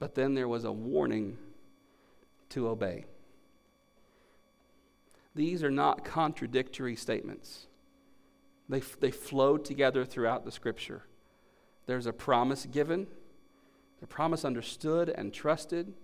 But 0.02 0.16
then 0.16 0.34
there 0.34 0.48
was 0.48 0.64
a 0.64 0.72
warning 0.72 1.38
to 2.48 2.66
obey. 2.66 3.04
These 5.36 5.62
are 5.62 5.70
not 5.70 6.04
contradictory 6.04 6.96
statements, 6.96 7.68
they, 8.68 8.80
they 8.80 9.12
flow 9.12 9.56
together 9.56 10.04
throughout 10.04 10.44
the 10.44 10.50
scripture. 10.50 11.04
There's 11.86 12.06
a 12.06 12.12
promise 12.12 12.66
given, 12.66 13.06
a 14.02 14.08
promise 14.08 14.44
understood 14.44 15.08
and 15.08 15.32
trusted, 15.32 15.94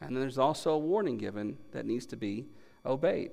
and 0.00 0.16
then 0.16 0.20
there's 0.22 0.38
also 0.38 0.70
a 0.70 0.78
warning 0.78 1.18
given 1.18 1.58
that 1.72 1.84
needs 1.84 2.06
to 2.06 2.16
be 2.16 2.46
obeyed. 2.86 3.32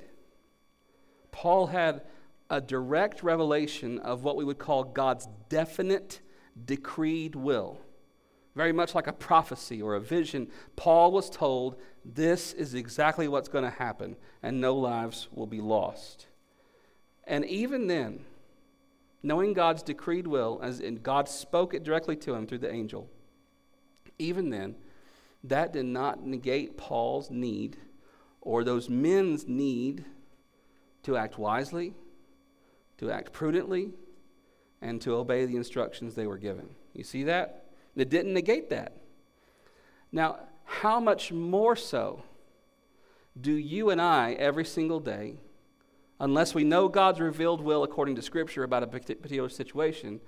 Paul 1.31 1.67
had 1.67 2.01
a 2.49 2.59
direct 2.59 3.23
revelation 3.23 3.99
of 3.99 4.25
what 4.25 4.35
we 4.35 4.43
would 4.43 4.59
call 4.59 4.83
God's 4.83 5.29
definite, 5.47 6.19
decreed 6.65 7.37
will. 7.37 7.79
Very 8.55 8.71
much 8.71 8.95
like 8.95 9.07
a 9.07 9.13
prophecy 9.13 9.81
or 9.81 9.95
a 9.95 9.99
vision, 9.99 10.49
Paul 10.75 11.11
was 11.11 11.29
told 11.29 11.75
this 12.05 12.53
is 12.53 12.73
exactly 12.73 13.27
what's 13.27 13.49
going 13.49 13.65
to 13.65 13.69
happen, 13.69 14.15
and 14.41 14.61
no 14.61 14.75
lives 14.75 15.27
will 15.33 15.47
be 15.47 15.59
lost. 15.59 16.27
And 17.25 17.43
even 17.45 17.87
then, 17.87 18.21
knowing 19.21 19.53
God's 19.53 19.83
decreed 19.83 20.27
will, 20.27 20.59
as 20.63 20.79
in 20.79 20.95
God 20.95 21.27
spoke 21.27 21.73
it 21.73 21.83
directly 21.83 22.15
to 22.17 22.33
him 22.33 22.47
through 22.47 22.59
the 22.59 22.71
angel, 22.71 23.09
even 24.17 24.49
then, 24.49 24.75
that 25.43 25.73
did 25.73 25.85
not 25.85 26.25
negate 26.25 26.77
Paul's 26.77 27.29
need 27.29 27.77
or 28.41 28.63
those 28.63 28.89
men's 28.89 29.47
need 29.47 30.05
to 31.03 31.17
act 31.17 31.37
wisely, 31.37 31.93
to 32.99 33.11
act 33.11 33.33
prudently, 33.33 33.91
and 34.81 35.01
to 35.01 35.15
obey 35.15 35.45
the 35.45 35.55
instructions 35.55 36.15
they 36.15 36.27
were 36.27 36.37
given. 36.37 36.69
You 36.93 37.03
see 37.03 37.23
that? 37.23 37.64
It 37.95 38.09
didn't 38.09 38.33
negate 38.33 38.69
that. 38.69 38.93
Now, 40.11 40.39
how 40.65 40.99
much 40.99 41.31
more 41.31 41.75
so 41.75 42.23
do 43.39 43.51
you 43.51 43.89
and 43.89 44.01
I 44.01 44.33
every 44.33 44.65
single 44.65 44.99
day, 44.99 45.35
unless 46.19 46.55
we 46.55 46.63
know 46.63 46.87
God's 46.87 47.19
revealed 47.19 47.61
will 47.61 47.83
according 47.83 48.15
to 48.15 48.21
Scripture 48.21 48.63
about 48.63 48.83
a 48.83 48.87
particular 48.87 49.49
situation, 49.49 50.21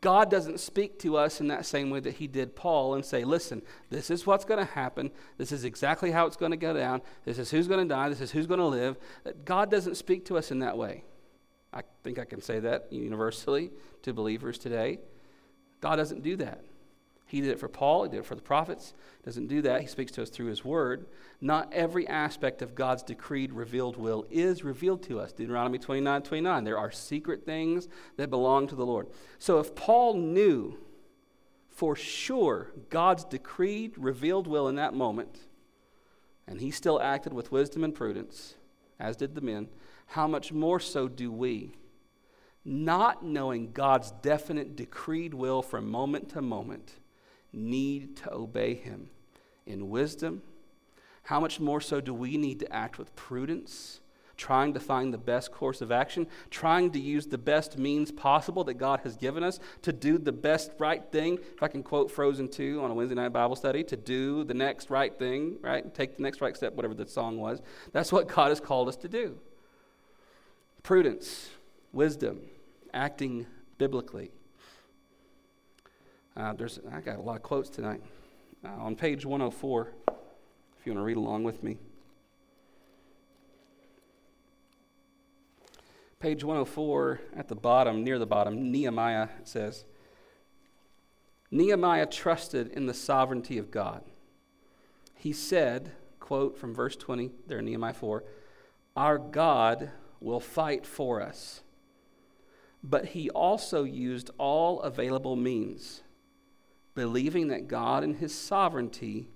God 0.00 0.30
doesn't 0.30 0.60
speak 0.60 0.98
to 1.00 1.16
us 1.16 1.40
in 1.40 1.48
that 1.48 1.64
same 1.64 1.88
way 1.88 2.00
that 2.00 2.14
He 2.14 2.26
did 2.26 2.54
Paul 2.54 2.94
and 2.94 3.04
say, 3.04 3.24
listen, 3.24 3.62
this 3.88 4.10
is 4.10 4.26
what's 4.26 4.44
going 4.44 4.58
to 4.58 4.72
happen. 4.72 5.10
This 5.38 5.50
is 5.50 5.64
exactly 5.64 6.10
how 6.10 6.26
it's 6.26 6.36
going 6.36 6.50
to 6.50 6.58
go 6.58 6.74
down. 6.74 7.00
This 7.24 7.38
is 7.38 7.50
who's 7.50 7.68
going 7.68 7.86
to 7.86 7.94
die. 7.94 8.10
This 8.10 8.20
is 8.20 8.30
who's 8.30 8.46
going 8.46 8.60
to 8.60 8.66
live. 8.66 8.98
God 9.44 9.70
doesn't 9.70 9.96
speak 9.96 10.26
to 10.26 10.36
us 10.36 10.50
in 10.50 10.58
that 10.58 10.76
way. 10.76 11.04
I 11.72 11.82
think 12.02 12.18
I 12.18 12.24
can 12.24 12.42
say 12.42 12.60
that 12.60 12.88
universally 12.90 13.70
to 14.02 14.12
believers 14.12 14.58
today. 14.58 14.98
God 15.80 15.96
doesn't 15.96 16.22
do 16.22 16.36
that. 16.36 16.64
He 17.28 17.42
did 17.42 17.50
it 17.50 17.60
for 17.60 17.68
Paul, 17.68 18.04
he 18.04 18.08
did 18.08 18.20
it 18.20 18.26
for 18.26 18.34
the 18.34 18.40
prophets. 18.40 18.94
Doesn't 19.22 19.48
do 19.48 19.60
that. 19.62 19.82
He 19.82 19.86
speaks 19.86 20.10
to 20.12 20.22
us 20.22 20.30
through 20.30 20.46
his 20.46 20.64
word. 20.64 21.06
Not 21.42 21.70
every 21.74 22.08
aspect 22.08 22.62
of 22.62 22.74
God's 22.74 23.02
decreed, 23.02 23.52
revealed 23.52 23.98
will 23.98 24.26
is 24.30 24.64
revealed 24.64 25.02
to 25.04 25.20
us. 25.20 25.32
Deuteronomy 25.32 25.78
29 25.78 26.22
29. 26.22 26.64
There 26.64 26.78
are 26.78 26.90
secret 26.90 27.44
things 27.44 27.86
that 28.16 28.30
belong 28.30 28.66
to 28.68 28.74
the 28.74 28.86
Lord. 28.86 29.08
So 29.38 29.58
if 29.58 29.74
Paul 29.74 30.14
knew 30.14 30.78
for 31.68 31.94
sure 31.94 32.72
God's 32.88 33.24
decreed, 33.24 33.92
revealed 33.98 34.46
will 34.46 34.66
in 34.66 34.76
that 34.76 34.94
moment, 34.94 35.38
and 36.46 36.62
he 36.62 36.70
still 36.70 37.00
acted 37.00 37.34
with 37.34 37.52
wisdom 37.52 37.84
and 37.84 37.94
prudence, 37.94 38.54
as 38.98 39.16
did 39.16 39.34
the 39.34 39.42
men, 39.42 39.68
how 40.06 40.26
much 40.26 40.50
more 40.50 40.80
so 40.80 41.08
do 41.08 41.30
we? 41.30 41.74
Not 42.70 43.24
knowing 43.24 43.72
God's 43.72 44.10
definite 44.10 44.76
decreed 44.76 45.32
will 45.32 45.62
from 45.62 45.90
moment 45.90 46.28
to 46.32 46.42
moment 46.42 46.96
need 47.50 48.14
to 48.18 48.30
obey 48.30 48.74
him 48.74 49.08
in 49.64 49.88
wisdom? 49.88 50.42
How 51.22 51.40
much 51.40 51.60
more 51.60 51.80
so 51.80 52.02
do 52.02 52.12
we 52.12 52.36
need 52.36 52.60
to 52.60 52.70
act 52.70 52.98
with 52.98 53.16
prudence, 53.16 54.00
trying 54.36 54.74
to 54.74 54.80
find 54.80 55.14
the 55.14 55.18
best 55.18 55.50
course 55.50 55.80
of 55.80 55.90
action, 55.90 56.26
trying 56.50 56.90
to 56.90 57.00
use 57.00 57.24
the 57.24 57.38
best 57.38 57.78
means 57.78 58.12
possible 58.12 58.64
that 58.64 58.74
God 58.74 59.00
has 59.00 59.16
given 59.16 59.42
us 59.42 59.58
to 59.80 59.90
do 59.90 60.18
the 60.18 60.30
best 60.30 60.70
right 60.78 61.10
thing? 61.10 61.38
If 61.54 61.62
I 61.62 61.68
can 61.68 61.82
quote 61.82 62.10
Frozen 62.10 62.48
2 62.48 62.82
on 62.82 62.90
a 62.90 62.94
Wednesday 62.94 63.14
night 63.14 63.30
Bible 63.30 63.56
study, 63.56 63.82
to 63.84 63.96
do 63.96 64.44
the 64.44 64.52
next 64.52 64.90
right 64.90 65.18
thing, 65.18 65.56
right? 65.62 65.94
Take 65.94 66.18
the 66.18 66.22
next 66.22 66.42
right 66.42 66.54
step, 66.54 66.74
whatever 66.74 66.92
the 66.92 67.06
song 67.06 67.38
was. 67.38 67.62
That's 67.92 68.12
what 68.12 68.28
God 68.28 68.50
has 68.50 68.60
called 68.60 68.88
us 68.88 68.96
to 68.96 69.08
do. 69.08 69.38
Prudence, 70.82 71.48
wisdom, 71.94 72.42
acting 72.92 73.46
biblically. 73.78 74.30
Uh, 76.36 76.52
there's, 76.52 76.78
I 76.92 77.00
got 77.00 77.18
a 77.18 77.22
lot 77.22 77.36
of 77.36 77.42
quotes 77.42 77.68
tonight. 77.68 78.00
Uh, 78.64 78.68
on 78.68 78.96
page 78.96 79.24
104, 79.24 79.92
if 80.08 80.86
you 80.86 80.92
want 80.92 81.00
to 81.00 81.04
read 81.04 81.16
along 81.16 81.44
with 81.44 81.62
me. 81.62 81.78
Page 86.20 86.42
104, 86.42 87.20
at 87.36 87.48
the 87.48 87.54
bottom, 87.54 88.02
near 88.02 88.18
the 88.18 88.26
bottom, 88.26 88.72
Nehemiah 88.72 89.28
says 89.44 89.84
Nehemiah 91.50 92.06
trusted 92.06 92.68
in 92.68 92.86
the 92.86 92.94
sovereignty 92.94 93.56
of 93.58 93.70
God. 93.70 94.02
He 95.14 95.32
said, 95.32 95.92
quote 96.20 96.58
from 96.58 96.74
verse 96.74 96.96
20 96.96 97.30
there 97.46 97.62
Nehemiah 97.62 97.94
4, 97.94 98.24
Our 98.96 99.18
God 99.18 99.90
will 100.20 100.40
fight 100.40 100.84
for 100.84 101.22
us. 101.22 101.62
But 102.82 103.06
he 103.06 103.28
also 103.30 103.84
used 103.84 104.30
all 104.38 104.80
available 104.80 105.36
means 105.36 106.02
believing 106.94 107.48
that 107.48 107.68
God 107.68 108.02
in 108.02 108.14
his 108.14 108.34
sovereignty 108.34 109.28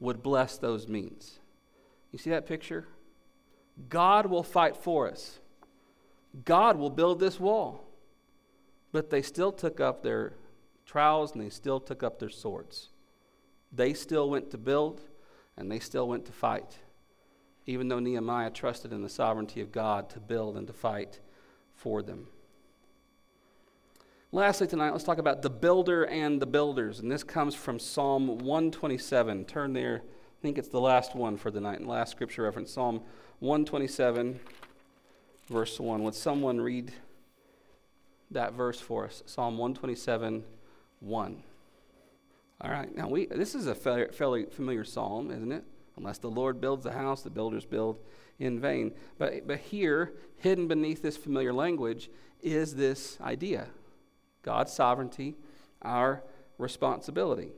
would 0.00 0.22
bless 0.22 0.58
those 0.58 0.88
means. 0.88 1.38
You 2.10 2.18
see 2.18 2.30
that 2.30 2.46
picture? 2.46 2.88
God 3.88 4.26
will 4.26 4.42
fight 4.42 4.76
for 4.76 5.08
us. 5.08 5.38
God 6.44 6.76
will 6.76 6.90
build 6.90 7.20
this 7.20 7.38
wall. 7.38 7.84
But 8.92 9.10
they 9.10 9.22
still 9.22 9.52
took 9.52 9.78
up 9.78 10.02
their 10.02 10.32
trowels 10.84 11.32
and 11.32 11.40
they 11.40 11.50
still 11.50 11.78
took 11.78 12.02
up 12.02 12.18
their 12.18 12.28
swords. 12.28 12.88
They 13.72 13.94
still 13.94 14.28
went 14.28 14.50
to 14.50 14.58
build 14.58 15.00
and 15.56 15.70
they 15.70 15.78
still 15.78 16.08
went 16.08 16.24
to 16.24 16.32
fight, 16.32 16.78
even 17.66 17.86
though 17.86 18.00
Nehemiah 18.00 18.50
trusted 18.50 18.92
in 18.92 19.02
the 19.02 19.08
sovereignty 19.08 19.60
of 19.60 19.70
God 19.70 20.10
to 20.10 20.18
build 20.18 20.56
and 20.56 20.66
to 20.66 20.72
fight 20.72 21.20
for 21.72 22.02
them. 22.02 22.26
Lastly, 24.32 24.68
tonight, 24.68 24.92
let's 24.92 25.02
talk 25.02 25.18
about 25.18 25.42
the 25.42 25.50
builder 25.50 26.04
and 26.04 26.40
the 26.40 26.46
builders. 26.46 27.00
And 27.00 27.10
this 27.10 27.24
comes 27.24 27.56
from 27.56 27.80
Psalm 27.80 28.38
127. 28.38 29.44
Turn 29.44 29.72
there. 29.72 30.02
I 30.04 30.40
think 30.40 30.56
it's 30.56 30.68
the 30.68 30.80
last 30.80 31.16
one 31.16 31.36
for 31.36 31.50
the 31.50 31.60
night, 31.60 31.80
and 31.80 31.88
last 31.88 32.12
scripture 32.12 32.44
reference. 32.44 32.72
Psalm 32.72 33.00
127, 33.40 34.38
verse 35.48 35.80
1. 35.80 36.04
Would 36.04 36.14
someone 36.14 36.60
read 36.60 36.92
that 38.30 38.52
verse 38.52 38.78
for 38.78 39.04
us? 39.06 39.24
Psalm 39.26 39.58
127, 39.58 40.44
1. 41.00 41.42
All 42.60 42.70
right, 42.70 42.94
now 42.94 43.08
we, 43.08 43.26
this 43.26 43.56
is 43.56 43.66
a 43.66 43.74
fairly 43.74 44.44
familiar 44.44 44.84
psalm, 44.84 45.32
isn't 45.32 45.50
it? 45.50 45.64
Unless 45.96 46.18
the 46.18 46.30
Lord 46.30 46.60
builds 46.60 46.84
the 46.84 46.92
house, 46.92 47.22
the 47.22 47.30
builders 47.30 47.64
build 47.64 47.98
in 48.38 48.60
vain. 48.60 48.92
But, 49.18 49.48
but 49.48 49.58
here, 49.58 50.12
hidden 50.36 50.68
beneath 50.68 51.02
this 51.02 51.16
familiar 51.16 51.52
language, 51.52 52.10
is 52.42 52.76
this 52.76 53.18
idea 53.20 53.66
God's 54.42 54.72
sovereignty, 54.72 55.36
our 55.82 56.22
responsibility. 56.58 57.52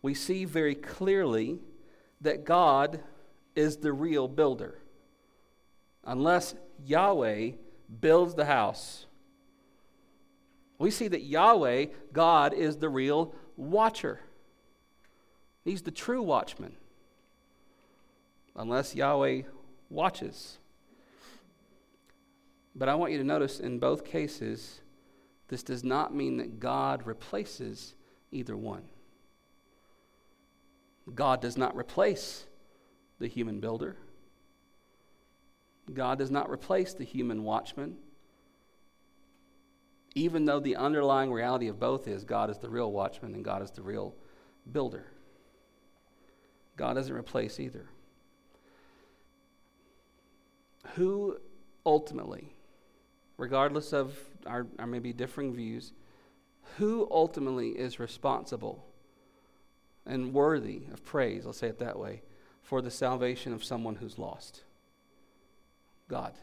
We 0.00 0.14
see 0.14 0.44
very 0.44 0.74
clearly 0.74 1.60
that 2.20 2.44
God 2.44 3.00
is 3.54 3.78
the 3.78 3.92
real 3.92 4.28
builder. 4.28 4.78
Unless 6.04 6.54
Yahweh 6.84 7.52
builds 8.00 8.34
the 8.34 8.44
house, 8.44 9.06
we 10.78 10.90
see 10.90 11.06
that 11.08 11.22
Yahweh, 11.22 11.86
God, 12.12 12.54
is 12.54 12.78
the 12.78 12.88
real 12.88 13.34
watcher. 13.56 14.20
He's 15.64 15.82
the 15.82 15.92
true 15.92 16.22
watchman. 16.22 16.74
Unless 18.56 18.96
Yahweh 18.96 19.42
watches. 19.88 20.58
But 22.74 22.88
I 22.88 22.96
want 22.96 23.12
you 23.12 23.18
to 23.18 23.24
notice 23.24 23.60
in 23.60 23.78
both 23.78 24.04
cases, 24.04 24.80
this 25.52 25.62
does 25.62 25.84
not 25.84 26.14
mean 26.14 26.38
that 26.38 26.58
God 26.60 27.06
replaces 27.06 27.94
either 28.30 28.56
one. 28.56 28.84
God 31.14 31.42
does 31.42 31.58
not 31.58 31.76
replace 31.76 32.46
the 33.18 33.28
human 33.28 33.60
builder. 33.60 33.98
God 35.92 36.18
does 36.18 36.30
not 36.30 36.48
replace 36.48 36.94
the 36.94 37.04
human 37.04 37.44
watchman. 37.44 37.98
Even 40.14 40.46
though 40.46 40.58
the 40.58 40.76
underlying 40.76 41.30
reality 41.30 41.68
of 41.68 41.78
both 41.78 42.08
is 42.08 42.24
God 42.24 42.48
is 42.48 42.56
the 42.56 42.70
real 42.70 42.90
watchman 42.90 43.34
and 43.34 43.44
God 43.44 43.60
is 43.60 43.72
the 43.72 43.82
real 43.82 44.14
builder. 44.72 45.04
God 46.78 46.94
doesn't 46.94 47.14
replace 47.14 47.60
either. 47.60 47.84
Who 50.94 51.36
ultimately, 51.84 52.54
regardless 53.36 53.92
of 53.92 54.16
our, 54.46 54.66
our 54.78 54.86
maybe 54.86 55.12
differing 55.12 55.54
views, 55.54 55.92
who 56.78 57.08
ultimately 57.10 57.70
is 57.70 57.98
responsible 57.98 58.84
and 60.06 60.32
worthy 60.32 60.82
of 60.92 61.04
praise, 61.04 61.46
I'll 61.46 61.52
say 61.52 61.68
it 61.68 61.78
that 61.78 61.98
way, 61.98 62.22
for 62.62 62.80
the 62.80 62.90
salvation 62.90 63.52
of 63.52 63.64
someone 63.64 63.96
who's 63.96 64.18
lost? 64.18 64.62
God. 66.08 66.34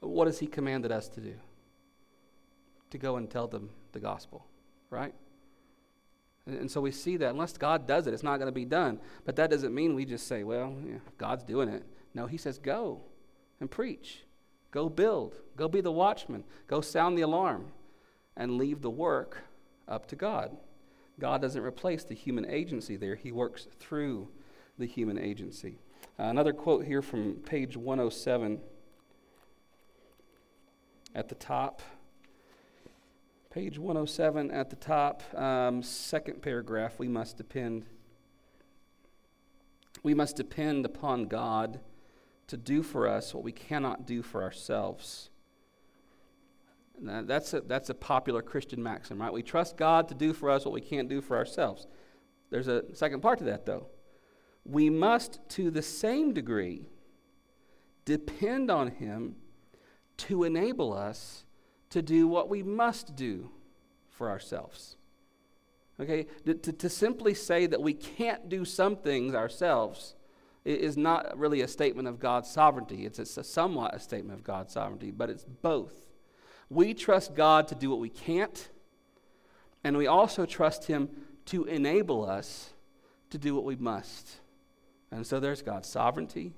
What 0.00 0.26
has 0.26 0.38
He 0.38 0.46
commanded 0.46 0.92
us 0.92 1.08
to 1.10 1.20
do? 1.20 1.34
To 2.90 2.98
go 2.98 3.16
and 3.16 3.28
tell 3.28 3.48
them 3.48 3.70
the 3.92 4.00
gospel, 4.00 4.46
right? 4.90 5.14
And, 6.46 6.70
so 6.70 6.80
we 6.80 6.92
see 6.92 7.16
that 7.16 7.30
unless 7.30 7.58
God 7.58 7.88
does 7.88 8.06
it, 8.06 8.14
it's 8.14 8.22
not 8.22 8.36
going 8.36 8.46
to 8.46 8.52
be 8.52 8.64
done. 8.64 9.00
But 9.24 9.36
that 9.36 9.50
doesn't 9.50 9.74
mean 9.74 9.94
we 9.94 10.04
just 10.04 10.28
say, 10.28 10.44
well, 10.44 10.74
yeah, 10.86 10.98
God's 11.18 11.42
doing 11.42 11.68
it. 11.68 11.84
No, 12.14 12.26
He 12.26 12.36
says, 12.36 12.58
go 12.58 13.00
and 13.60 13.70
preach. 13.70 14.25
Go 14.76 14.90
build. 14.90 15.36
Go 15.56 15.68
be 15.68 15.80
the 15.80 15.90
watchman. 15.90 16.44
Go 16.66 16.82
sound 16.82 17.16
the 17.16 17.22
alarm 17.22 17.68
and 18.36 18.58
leave 18.58 18.82
the 18.82 18.90
work 18.90 19.38
up 19.88 20.04
to 20.08 20.16
God. 20.16 20.54
God 21.18 21.40
doesn't 21.40 21.62
replace 21.62 22.04
the 22.04 22.12
human 22.12 22.44
agency 22.44 22.96
there, 22.96 23.14
He 23.14 23.32
works 23.32 23.66
through 23.80 24.28
the 24.76 24.84
human 24.84 25.16
agency. 25.16 25.78
Uh, 26.18 26.24
another 26.24 26.52
quote 26.52 26.84
here 26.84 27.00
from 27.00 27.36
page 27.36 27.74
107 27.74 28.60
at 31.14 31.30
the 31.30 31.36
top. 31.36 31.80
Page 33.48 33.78
107 33.78 34.50
at 34.50 34.68
the 34.68 34.76
top, 34.76 35.22
um, 35.34 35.82
second 35.82 36.42
paragraph, 36.42 36.98
we 36.98 37.08
must 37.08 37.38
depend. 37.38 37.86
We 40.02 40.12
must 40.12 40.36
depend 40.36 40.84
upon 40.84 41.28
God 41.28 41.80
to 42.48 42.56
do 42.56 42.82
for 42.82 43.08
us 43.08 43.34
what 43.34 43.44
we 43.44 43.52
cannot 43.52 44.06
do 44.06 44.22
for 44.22 44.42
ourselves. 44.42 45.30
Now, 47.00 47.22
that's, 47.22 47.52
a, 47.52 47.60
that's 47.60 47.90
a 47.90 47.94
popular 47.94 48.40
Christian 48.42 48.82
maxim, 48.82 49.20
right? 49.20 49.32
We 49.32 49.42
trust 49.42 49.76
God 49.76 50.08
to 50.08 50.14
do 50.14 50.32
for 50.32 50.50
us 50.50 50.64
what 50.64 50.72
we 50.72 50.80
can't 50.80 51.08
do 51.08 51.20
for 51.20 51.36
ourselves. 51.36 51.86
There's 52.50 52.68
a 52.68 52.84
second 52.94 53.20
part 53.20 53.38
to 53.38 53.44
that, 53.44 53.66
though. 53.66 53.88
We 54.64 54.88
must, 54.88 55.40
to 55.50 55.70
the 55.70 55.82
same 55.82 56.32
degree, 56.32 56.88
depend 58.04 58.70
on 58.70 58.88
Him 58.88 59.36
to 60.18 60.44
enable 60.44 60.92
us 60.92 61.44
to 61.90 62.00
do 62.02 62.26
what 62.26 62.48
we 62.48 62.62
must 62.62 63.14
do 63.14 63.50
for 64.08 64.30
ourselves. 64.30 64.96
Okay? 66.00 66.26
To, 66.46 66.54
to 66.54 66.88
simply 66.88 67.34
say 67.34 67.66
that 67.66 67.82
we 67.82 67.92
can't 67.92 68.48
do 68.48 68.64
some 68.64 68.96
things 68.96 69.34
ourselves 69.34 70.14
is 70.66 70.96
not 70.96 71.38
really 71.38 71.60
a 71.60 71.68
statement 71.68 72.08
of 72.08 72.18
God's 72.18 72.50
sovereignty. 72.50 73.06
It's 73.06 73.18
a, 73.18 73.44
somewhat 73.44 73.94
a 73.94 74.00
statement 74.00 74.38
of 74.38 74.44
God's 74.44 74.72
sovereignty, 74.72 75.12
but 75.12 75.30
it's 75.30 75.44
both. 75.44 75.94
We 76.68 76.92
trust 76.94 77.34
God 77.34 77.68
to 77.68 77.74
do 77.74 77.90
what 77.90 78.00
we 78.00 78.08
can't, 78.08 78.68
and 79.84 79.96
we 79.96 80.08
also 80.08 80.44
trust 80.44 80.86
Him 80.86 81.08
to 81.46 81.64
enable 81.64 82.28
us 82.28 82.70
to 83.30 83.38
do 83.38 83.54
what 83.54 83.64
we 83.64 83.76
must. 83.76 84.40
And 85.12 85.24
so 85.24 85.38
there's 85.38 85.62
God's 85.62 85.88
sovereignty, 85.88 86.54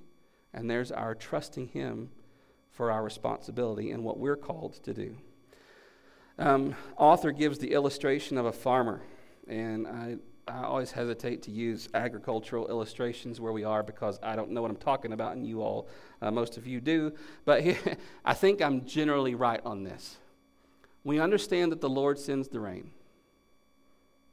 and 0.55 0.71
there's 0.71 0.91
our 0.91 1.15
trusting 1.15 1.69
Him 1.69 2.11
for 2.71 2.91
our 2.91 3.03
responsibility 3.03 3.91
and 3.91 4.03
what 4.03 4.19
we're 4.19 4.37
called 4.37 4.83
to 4.85 4.95
do. 4.95 5.17
Um, 6.39 6.77
author 6.97 7.33
gives 7.33 7.59
the 7.59 7.73
illustration 7.73 8.39
of 8.39 8.47
a 8.47 8.53
farmer, 8.53 9.03
and 9.47 9.87
I 9.87 10.17
I 10.49 10.65
always 10.65 10.93
hesitate 10.93 11.43
to 11.43 11.51
use 11.51 11.89
agricultural 11.93 12.69
illustrations 12.69 13.41
where 13.41 13.53
we 13.53 13.65
are 13.65 13.83
because 13.83 14.19
I 14.23 14.35
don't 14.35 14.51
know 14.51 14.63
what 14.63 14.71
I'm 14.71 14.77
talking 14.77 15.13
about, 15.13 15.37
and 15.37 15.47
you 15.47 15.61
all, 15.61 15.89
uh, 16.23 16.31
most 16.31 16.57
of 16.57 16.67
you 16.67 16.81
do. 16.81 17.13
But 17.45 17.63
I 18.25 18.35
think 18.35 18.63
I'm 18.63 18.87
generally 18.87 19.35
right 19.35 19.61
on 19.65 19.85
this. 19.85 20.17
We 21.05 21.21
understand 21.21 21.71
that 21.73 21.81
the 21.81 21.91
Lord 21.91 22.19
sends 22.19 22.49
the 22.49 22.61
rain, 22.61 22.91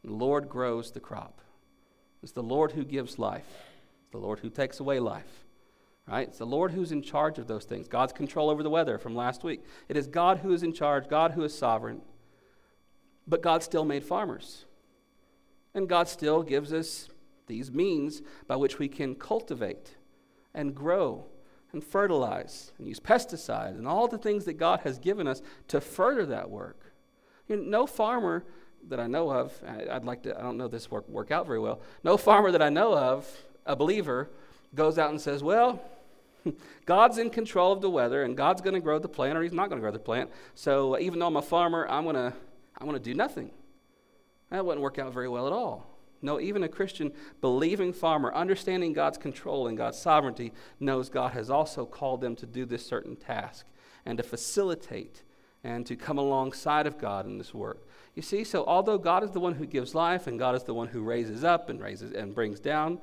the 0.03 0.13
Lord 0.13 0.49
grows 0.49 0.91
the 0.91 0.99
crop. 0.99 1.41
It's 2.23 2.31
the 2.31 2.41
Lord 2.41 2.71
who 2.71 2.83
gives 2.83 3.19
life, 3.19 3.45
it's 4.03 4.11
the 4.11 4.17
Lord 4.17 4.39
who 4.39 4.49
takes 4.49 4.79
away 4.79 4.99
life. 4.99 5.43
Right? 6.07 6.27
It's 6.27 6.37
the 6.37 6.45
Lord 6.45 6.71
who's 6.71 6.91
in 6.91 7.01
charge 7.01 7.39
of 7.39 7.47
those 7.47 7.65
things. 7.65 7.87
God's 7.87 8.13
control 8.13 8.51
over 8.51 8.61
the 8.61 8.69
weather 8.69 8.99
from 8.99 9.15
last 9.15 9.43
week. 9.43 9.63
It 9.89 9.97
is 9.97 10.05
God 10.05 10.37
who 10.37 10.53
is 10.53 10.61
in 10.61 10.71
charge, 10.71 11.09
God 11.09 11.31
who 11.31 11.43
is 11.43 11.57
sovereign. 11.57 12.01
But 13.27 13.41
God 13.41 13.63
still 13.63 13.85
made 13.85 14.03
farmers. 14.03 14.64
And 15.75 15.87
God 15.87 16.07
still 16.07 16.41
gives 16.41 16.73
us 16.73 17.09
these 17.45 17.71
means 17.71 18.23
by 18.47 18.55
which 18.55 18.79
we 18.79 18.87
can 18.87 19.13
cultivate 19.13 19.95
and 20.53 20.73
grow 20.73 21.25
and 21.73 21.83
fertilize 21.83 22.71
and 22.77 22.87
use 22.87 22.99
pesticides 22.99 23.77
and 23.77 23.87
all 23.87 24.07
the 24.07 24.17
things 24.17 24.45
that 24.45 24.53
God 24.53 24.79
has 24.79 24.97
given 24.97 25.27
us 25.27 25.41
to 25.67 25.81
further 25.81 26.25
that 26.27 26.49
work. 26.49 26.93
You 27.47 27.57
know, 27.57 27.63
no 27.63 27.85
farmer 27.85 28.45
that 28.87 28.99
I 28.99 29.07
know 29.07 29.29
of, 29.29 29.53
I'd 29.67 30.05
like 30.05 30.23
to, 30.23 30.37
I 30.37 30.41
don't 30.41 30.57
know 30.57 30.67
this 30.67 30.89
work 30.89 31.07
work 31.09 31.29
out 31.29 31.45
very 31.45 31.59
well. 31.59 31.81
No 32.03 32.17
farmer 32.17 32.51
that 32.51 32.61
I 32.61 32.69
know 32.69 32.97
of, 32.97 33.29
a 33.65 33.75
believer, 33.75 34.29
goes 34.73 34.97
out 34.97 35.09
and 35.09 35.19
says, 35.19 35.43
Well, 35.43 35.81
God's 36.85 37.17
in 37.17 37.29
control 37.29 37.73
of 37.73 37.81
the 37.81 37.89
weather 37.89 38.23
and 38.23 38.37
God's 38.37 38.61
going 38.61 38.75
to 38.75 38.79
grow 38.79 38.99
the 38.99 39.09
plant 39.09 39.37
or 39.37 39.43
he's 39.43 39.51
not 39.51 39.69
going 39.69 39.79
to 39.79 39.81
grow 39.81 39.91
the 39.91 39.99
plant. 39.99 40.29
So 40.53 40.97
even 40.99 41.19
though 41.19 41.27
I'm 41.27 41.37
a 41.37 41.41
farmer, 41.41 41.87
I'm 41.89 42.03
going 42.03 42.15
to 42.15 42.33
I'm 42.77 42.87
going 42.87 43.01
to 43.01 43.03
do 43.03 43.13
nothing. 43.13 43.51
That 44.49 44.65
wouldn't 44.65 44.83
work 44.83 44.99
out 44.99 45.13
very 45.13 45.29
well 45.29 45.47
at 45.47 45.53
all. 45.53 45.95
No, 46.21 46.39
even 46.39 46.63
a 46.63 46.69
Christian 46.69 47.11
believing 47.41 47.93
farmer, 47.93 48.33
understanding 48.33 48.93
God's 48.93 49.17
control 49.17 49.67
and 49.67 49.77
God's 49.77 49.99
sovereignty, 49.99 50.53
knows 50.79 51.09
God 51.09 51.33
has 51.33 51.49
also 51.49 51.85
called 51.85 52.21
them 52.21 52.35
to 52.37 52.45
do 52.45 52.65
this 52.65 52.85
certain 52.85 53.15
task 53.15 53.65
and 54.05 54.17
to 54.17 54.23
facilitate 54.23 55.23
and 55.63 55.85
to 55.85 55.95
come 55.95 56.17
alongside 56.17 56.87
of 56.87 56.97
God 56.97 57.25
in 57.25 57.37
this 57.37 57.53
work. 57.53 57.87
You 58.15 58.21
see, 58.21 58.43
so 58.43 58.63
although 58.65 58.97
God 58.97 59.23
is 59.23 59.31
the 59.31 59.39
one 59.39 59.55
who 59.55 59.65
gives 59.65 59.93
life 59.93 60.27
and 60.27 60.39
God 60.39 60.55
is 60.55 60.63
the 60.63 60.73
one 60.73 60.87
who 60.87 61.01
raises 61.01 61.43
up 61.43 61.69
and 61.69 61.81
raises 61.81 62.11
and 62.11 62.35
brings 62.35 62.59
down, 62.59 62.99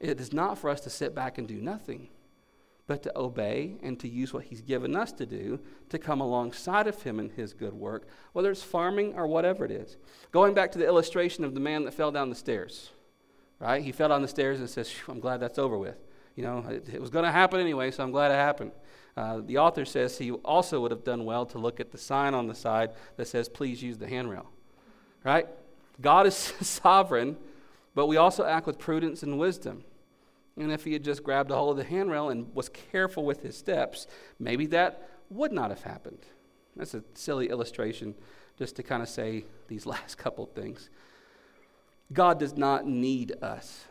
it 0.00 0.20
is 0.20 0.32
not 0.32 0.58
for 0.58 0.70
us 0.70 0.80
to 0.82 0.90
sit 0.90 1.14
back 1.14 1.38
and 1.38 1.46
do 1.46 1.60
nothing 1.60 2.08
but 2.86 3.02
to 3.02 3.18
obey 3.18 3.76
and 3.82 3.98
to 4.00 4.08
use 4.08 4.32
what 4.32 4.44
He's 4.44 4.60
given 4.60 4.94
us 4.94 5.12
to 5.12 5.26
do 5.26 5.58
to 5.88 5.98
come 5.98 6.20
alongside 6.20 6.86
of 6.86 7.02
Him 7.02 7.18
in 7.18 7.30
His 7.30 7.52
good 7.52 7.74
work, 7.74 8.06
whether 8.32 8.50
it's 8.50 8.62
farming 8.62 9.14
or 9.14 9.26
whatever 9.26 9.64
it 9.64 9.70
is. 9.70 9.96
Going 10.32 10.54
back 10.54 10.72
to 10.72 10.78
the 10.78 10.86
illustration 10.86 11.44
of 11.44 11.54
the 11.54 11.60
man 11.60 11.84
that 11.84 11.94
fell 11.94 12.12
down 12.12 12.30
the 12.30 12.36
stairs, 12.36 12.90
right? 13.58 13.82
He 13.82 13.92
fell 13.92 14.08
down 14.08 14.22
the 14.22 14.28
stairs 14.28 14.60
and 14.60 14.70
says, 14.70 14.92
I'm 15.08 15.20
glad 15.20 15.40
that's 15.40 15.58
over 15.58 15.76
with. 15.76 15.96
You 16.36 16.44
know, 16.44 16.64
it, 16.68 16.88
it 16.92 17.00
was 17.00 17.10
going 17.10 17.24
to 17.24 17.32
happen 17.32 17.60
anyway, 17.60 17.90
so 17.90 18.04
I'm 18.04 18.12
glad 18.12 18.30
it 18.30 18.34
happened. 18.34 18.72
Uh, 19.16 19.40
the 19.44 19.56
author 19.56 19.86
says 19.86 20.18
he 20.18 20.30
also 20.30 20.80
would 20.80 20.90
have 20.90 21.02
done 21.02 21.24
well 21.24 21.46
to 21.46 21.58
look 21.58 21.80
at 21.80 21.90
the 21.90 21.98
sign 21.98 22.34
on 22.34 22.46
the 22.46 22.54
side 22.54 22.90
that 23.16 23.26
says, 23.26 23.48
please 23.48 23.82
use 23.82 23.96
the 23.96 24.06
handrail, 24.06 24.46
right? 25.24 25.48
God 26.00 26.26
is 26.26 26.34
sovereign, 26.60 27.38
but 27.94 28.06
we 28.06 28.18
also 28.18 28.44
act 28.44 28.66
with 28.66 28.78
prudence 28.78 29.22
and 29.22 29.38
wisdom. 29.38 29.84
And 30.56 30.72
if 30.72 30.84
he 30.84 30.92
had 30.92 31.04
just 31.04 31.22
grabbed 31.22 31.50
a 31.50 31.54
hold 31.54 31.72
of 31.72 31.76
the 31.76 31.90
handrail 31.90 32.30
and 32.30 32.54
was 32.54 32.68
careful 32.68 33.24
with 33.24 33.42
his 33.42 33.56
steps, 33.56 34.06
maybe 34.38 34.66
that 34.66 35.08
would 35.28 35.52
not 35.52 35.70
have 35.70 35.82
happened. 35.82 36.24
That's 36.76 36.94
a 36.94 37.04
silly 37.14 37.48
illustration 37.50 38.14
just 38.58 38.76
to 38.76 38.82
kind 38.82 39.02
of 39.02 39.08
say 39.08 39.44
these 39.68 39.86
last 39.86 40.16
couple 40.18 40.44
of 40.44 40.52
things. 40.52 40.88
God 42.12 42.38
does 42.38 42.56
not 42.56 42.86
need 42.86 43.32
us. 43.42 43.84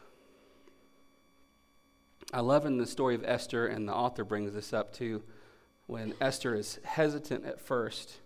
I 2.34 2.40
love 2.40 2.66
in 2.66 2.78
the 2.78 2.86
story 2.86 3.16
of 3.16 3.24
Esther, 3.24 3.68
and 3.68 3.88
the 3.88 3.94
author 3.94 4.24
brings 4.24 4.54
this 4.54 4.74
up 4.74 4.94
too, 4.94 5.24
when 5.88 6.14
Esther 6.20 6.56
is 6.56 6.80
hesitant 6.84 7.46
at 7.46 7.60
first 7.60 8.18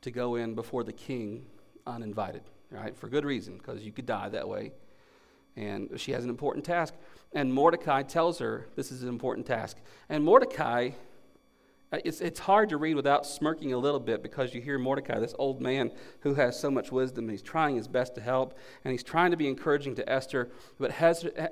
to 0.00 0.10
go 0.10 0.36
in 0.36 0.54
before 0.54 0.84
the 0.84 0.92
king 0.92 1.46
uninvited, 1.86 2.42
right? 2.70 2.96
For 2.96 3.08
good 3.08 3.24
reason, 3.24 3.58
because 3.58 3.82
you 3.82 3.92
could 3.92 4.06
die 4.06 4.28
that 4.30 4.48
way. 4.48 4.72
And 5.56 5.90
she 5.96 6.12
has 6.12 6.24
an 6.24 6.30
important 6.30 6.64
task. 6.64 6.94
And 7.32 7.52
Mordecai 7.52 8.02
tells 8.02 8.38
her 8.38 8.66
this 8.76 8.90
is 8.90 9.02
an 9.02 9.08
important 9.08 9.46
task. 9.46 9.76
And 10.08 10.24
Mordecai 10.24 10.90
uh, 11.92 11.98
it's, 12.04 12.20
it's 12.20 12.40
hard 12.40 12.68
to 12.68 12.76
read 12.76 12.96
without 12.96 13.24
smirking 13.24 13.72
a 13.72 13.78
little 13.78 14.00
bit 14.00 14.20
because 14.20 14.52
you 14.52 14.60
hear 14.60 14.76
Mordecai, 14.76 15.20
this 15.20 15.34
old 15.38 15.60
man 15.60 15.92
who 16.20 16.34
has 16.34 16.58
so 16.58 16.68
much 16.68 16.90
wisdom. 16.90 17.28
He's 17.28 17.42
trying 17.42 17.76
his 17.76 17.86
best 17.86 18.16
to 18.16 18.20
help, 18.20 18.58
and 18.84 18.90
he's 18.90 19.04
trying 19.04 19.30
to 19.30 19.36
be 19.36 19.46
encouraging 19.46 19.94
to 19.96 20.08
Esther, 20.10 20.50
but 20.80 20.90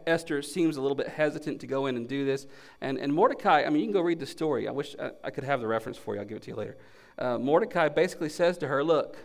Esther 0.06 0.42
seems 0.42 0.76
a 0.76 0.80
little 0.80 0.96
bit 0.96 1.08
hesitant 1.08 1.60
to 1.60 1.68
go 1.68 1.86
in 1.86 1.96
and 1.96 2.08
do 2.08 2.24
this. 2.24 2.48
And, 2.80 2.98
and 2.98 3.14
Mordecai, 3.14 3.62
I 3.62 3.70
mean, 3.70 3.80
you 3.80 3.86
can 3.86 3.92
go 3.92 4.00
read 4.00 4.18
the 4.18 4.26
story. 4.26 4.66
I 4.66 4.72
wish 4.72 4.96
I, 5.00 5.12
I 5.22 5.30
could 5.30 5.44
have 5.44 5.60
the 5.60 5.68
reference 5.68 5.98
for 5.98 6.14
you. 6.14 6.20
I'll 6.20 6.26
give 6.26 6.38
it 6.38 6.42
to 6.44 6.50
you 6.50 6.56
later. 6.56 6.76
Uh, 7.16 7.38
Mordecai 7.38 7.88
basically 7.88 8.28
says 8.28 8.58
to 8.58 8.66
her, 8.66 8.82
Look, 8.82 9.16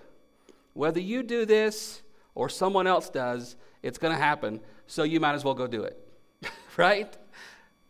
whether 0.74 1.00
you 1.00 1.24
do 1.24 1.44
this 1.44 2.04
or 2.36 2.50
someone 2.50 2.86
else 2.86 3.10
does, 3.10 3.56
it's 3.82 3.98
going 3.98 4.14
to 4.14 4.22
happen, 4.22 4.60
so 4.86 5.02
you 5.02 5.20
might 5.20 5.34
as 5.34 5.44
well 5.44 5.56
go 5.56 5.66
do 5.66 5.84
it. 5.84 6.09
right? 6.78 7.18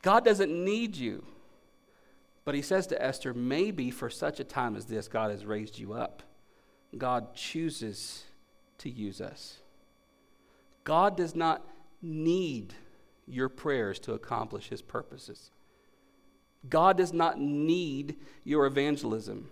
God 0.02 0.26
doesn't 0.26 0.52
need 0.52 0.96
you. 0.96 1.26
But 2.46 2.56
he 2.56 2.62
says 2.62 2.88
to 2.88 3.02
Esther, 3.02 3.34
maybe 3.34 3.92
for 3.92 4.10
such 4.10 4.39
a 4.39 4.44
time 4.44 4.76
as 4.76 4.86
this, 4.86 5.08
God 5.08 5.32
has 5.32 5.46
raised 5.46 5.78
you 5.78 5.94
up. 5.94 6.24
God 6.98 7.36
chooses 7.36 8.24
to 8.80 8.89
use 8.89 9.22
us. 9.22 9.60
God 10.84 11.15
does 11.15 11.36
not 11.36 11.68
need 12.02 12.74
your 13.28 13.50
prayers 13.50 14.00
to 14.00 14.13
accomplish 14.13 14.70
his 14.70 14.82
purposes. 14.82 15.52
God 16.68 16.98
does 16.98 17.13
not 17.13 17.39
need 17.39 18.15
your 18.44 18.65
evangelism 18.65 19.50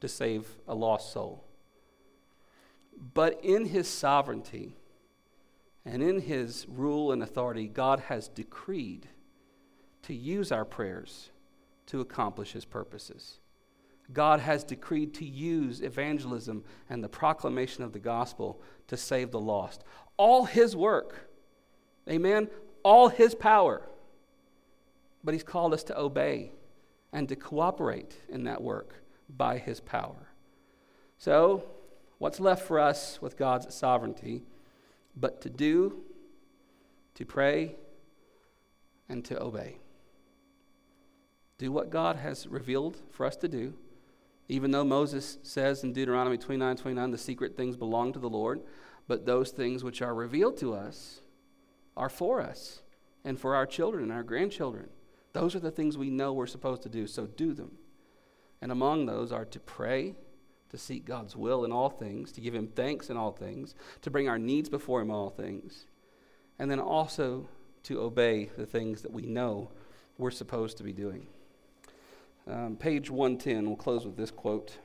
to 0.00 0.08
save 0.08 0.48
a 0.66 0.74
lost 0.74 1.12
soul. 1.12 1.44
But 3.14 3.38
in 3.42 3.66
his 3.66 3.88
sovereignty 3.88 4.76
and 5.86 6.02
in 6.02 6.20
his 6.20 6.66
rule 6.68 7.12
and 7.12 7.22
authority, 7.22 7.68
God 7.68 8.00
has 8.00 8.28
decreed 8.28 9.08
to 10.02 10.14
use 10.14 10.50
our 10.50 10.64
prayers 10.64 11.30
to 11.86 12.00
accomplish 12.00 12.52
his 12.52 12.64
purposes. 12.64 13.40
God 14.12 14.40
has 14.40 14.64
decreed 14.64 15.14
to 15.14 15.24
use 15.24 15.80
evangelism 15.80 16.64
and 16.88 17.02
the 17.02 17.08
proclamation 17.08 17.84
of 17.84 17.92
the 17.92 17.98
gospel 17.98 18.60
to 18.88 18.96
save 18.96 19.30
the 19.30 19.40
lost. 19.40 19.84
All 20.16 20.44
his 20.44 20.76
work, 20.76 21.30
amen, 22.08 22.48
all 22.82 23.08
his 23.08 23.34
power. 23.34 23.82
But 25.22 25.32
he's 25.32 25.42
called 25.42 25.72
us 25.72 25.84
to 25.84 25.98
obey 25.98 26.52
and 27.12 27.28
to 27.28 27.36
cooperate 27.36 28.16
in 28.28 28.44
that 28.44 28.62
work 28.62 29.02
by 29.34 29.56
his 29.56 29.80
power. 29.80 30.28
So, 31.16 31.64
what's 32.18 32.40
left 32.40 32.66
for 32.66 32.78
us 32.78 33.22
with 33.22 33.38
God's 33.38 33.74
sovereignty 33.74 34.42
but 35.16 35.40
to 35.42 35.50
do, 35.50 36.02
to 37.14 37.24
pray, 37.24 37.76
and 39.08 39.24
to 39.24 39.40
obey? 39.40 39.78
do 41.58 41.70
what 41.70 41.90
God 41.90 42.16
has 42.16 42.46
revealed 42.46 42.96
for 43.10 43.26
us 43.26 43.36
to 43.36 43.48
do. 43.48 43.74
Even 44.48 44.70
though 44.70 44.84
Moses 44.84 45.38
says 45.42 45.84
in 45.84 45.92
Deuteronomy 45.92 46.36
29 46.36 46.76
29, 46.76 47.10
the 47.10 47.18
secret 47.18 47.56
things 47.56 47.76
belong 47.76 48.12
to 48.12 48.18
the 48.18 48.28
Lord, 48.28 48.60
but 49.08 49.24
those 49.24 49.50
things 49.50 49.84
which 49.84 50.02
are 50.02 50.14
revealed 50.14 50.56
to 50.58 50.74
us 50.74 51.20
are 51.96 52.08
for 52.08 52.40
us 52.40 52.82
and 53.24 53.38
for 53.38 53.54
our 53.54 53.66
children 53.66 54.04
and 54.04 54.12
our 54.12 54.22
grandchildren. 54.22 54.88
Those 55.32 55.54
are 55.54 55.60
the 55.60 55.70
things 55.70 55.96
we 55.96 56.10
know 56.10 56.32
we're 56.32 56.46
supposed 56.46 56.82
to 56.82 56.88
do, 56.88 57.06
so 57.06 57.26
do 57.26 57.54
them. 57.54 57.78
And 58.60 58.70
among 58.70 59.06
those 59.06 59.32
are 59.32 59.44
to 59.46 59.60
pray, 59.60 60.14
to 60.74 60.78
seek 60.78 61.04
God's 61.04 61.36
will 61.36 61.64
in 61.64 61.70
all 61.70 61.88
things, 61.88 62.32
to 62.32 62.40
give 62.40 62.54
Him 62.54 62.66
thanks 62.66 63.08
in 63.08 63.16
all 63.16 63.30
things, 63.30 63.76
to 64.02 64.10
bring 64.10 64.28
our 64.28 64.38
needs 64.38 64.68
before 64.68 65.00
Him 65.00 65.10
in 65.10 65.14
all 65.14 65.30
things, 65.30 65.86
and 66.58 66.68
then 66.68 66.80
also 66.80 67.48
to 67.84 68.00
obey 68.00 68.50
the 68.58 68.66
things 68.66 69.02
that 69.02 69.12
we 69.12 69.22
know 69.22 69.70
we're 70.18 70.32
supposed 70.32 70.76
to 70.78 70.82
be 70.82 70.92
doing. 70.92 71.26
Um, 72.50 72.76
page 72.76 73.08
110, 73.08 73.66
we'll 73.66 73.76
close 73.76 74.04
with 74.04 74.16
this 74.16 74.32
quote 74.32 74.78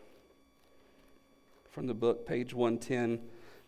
from 1.71 1.88
the 1.88 1.93
book, 1.95 2.28
page 2.28 2.54
110, 2.54 3.19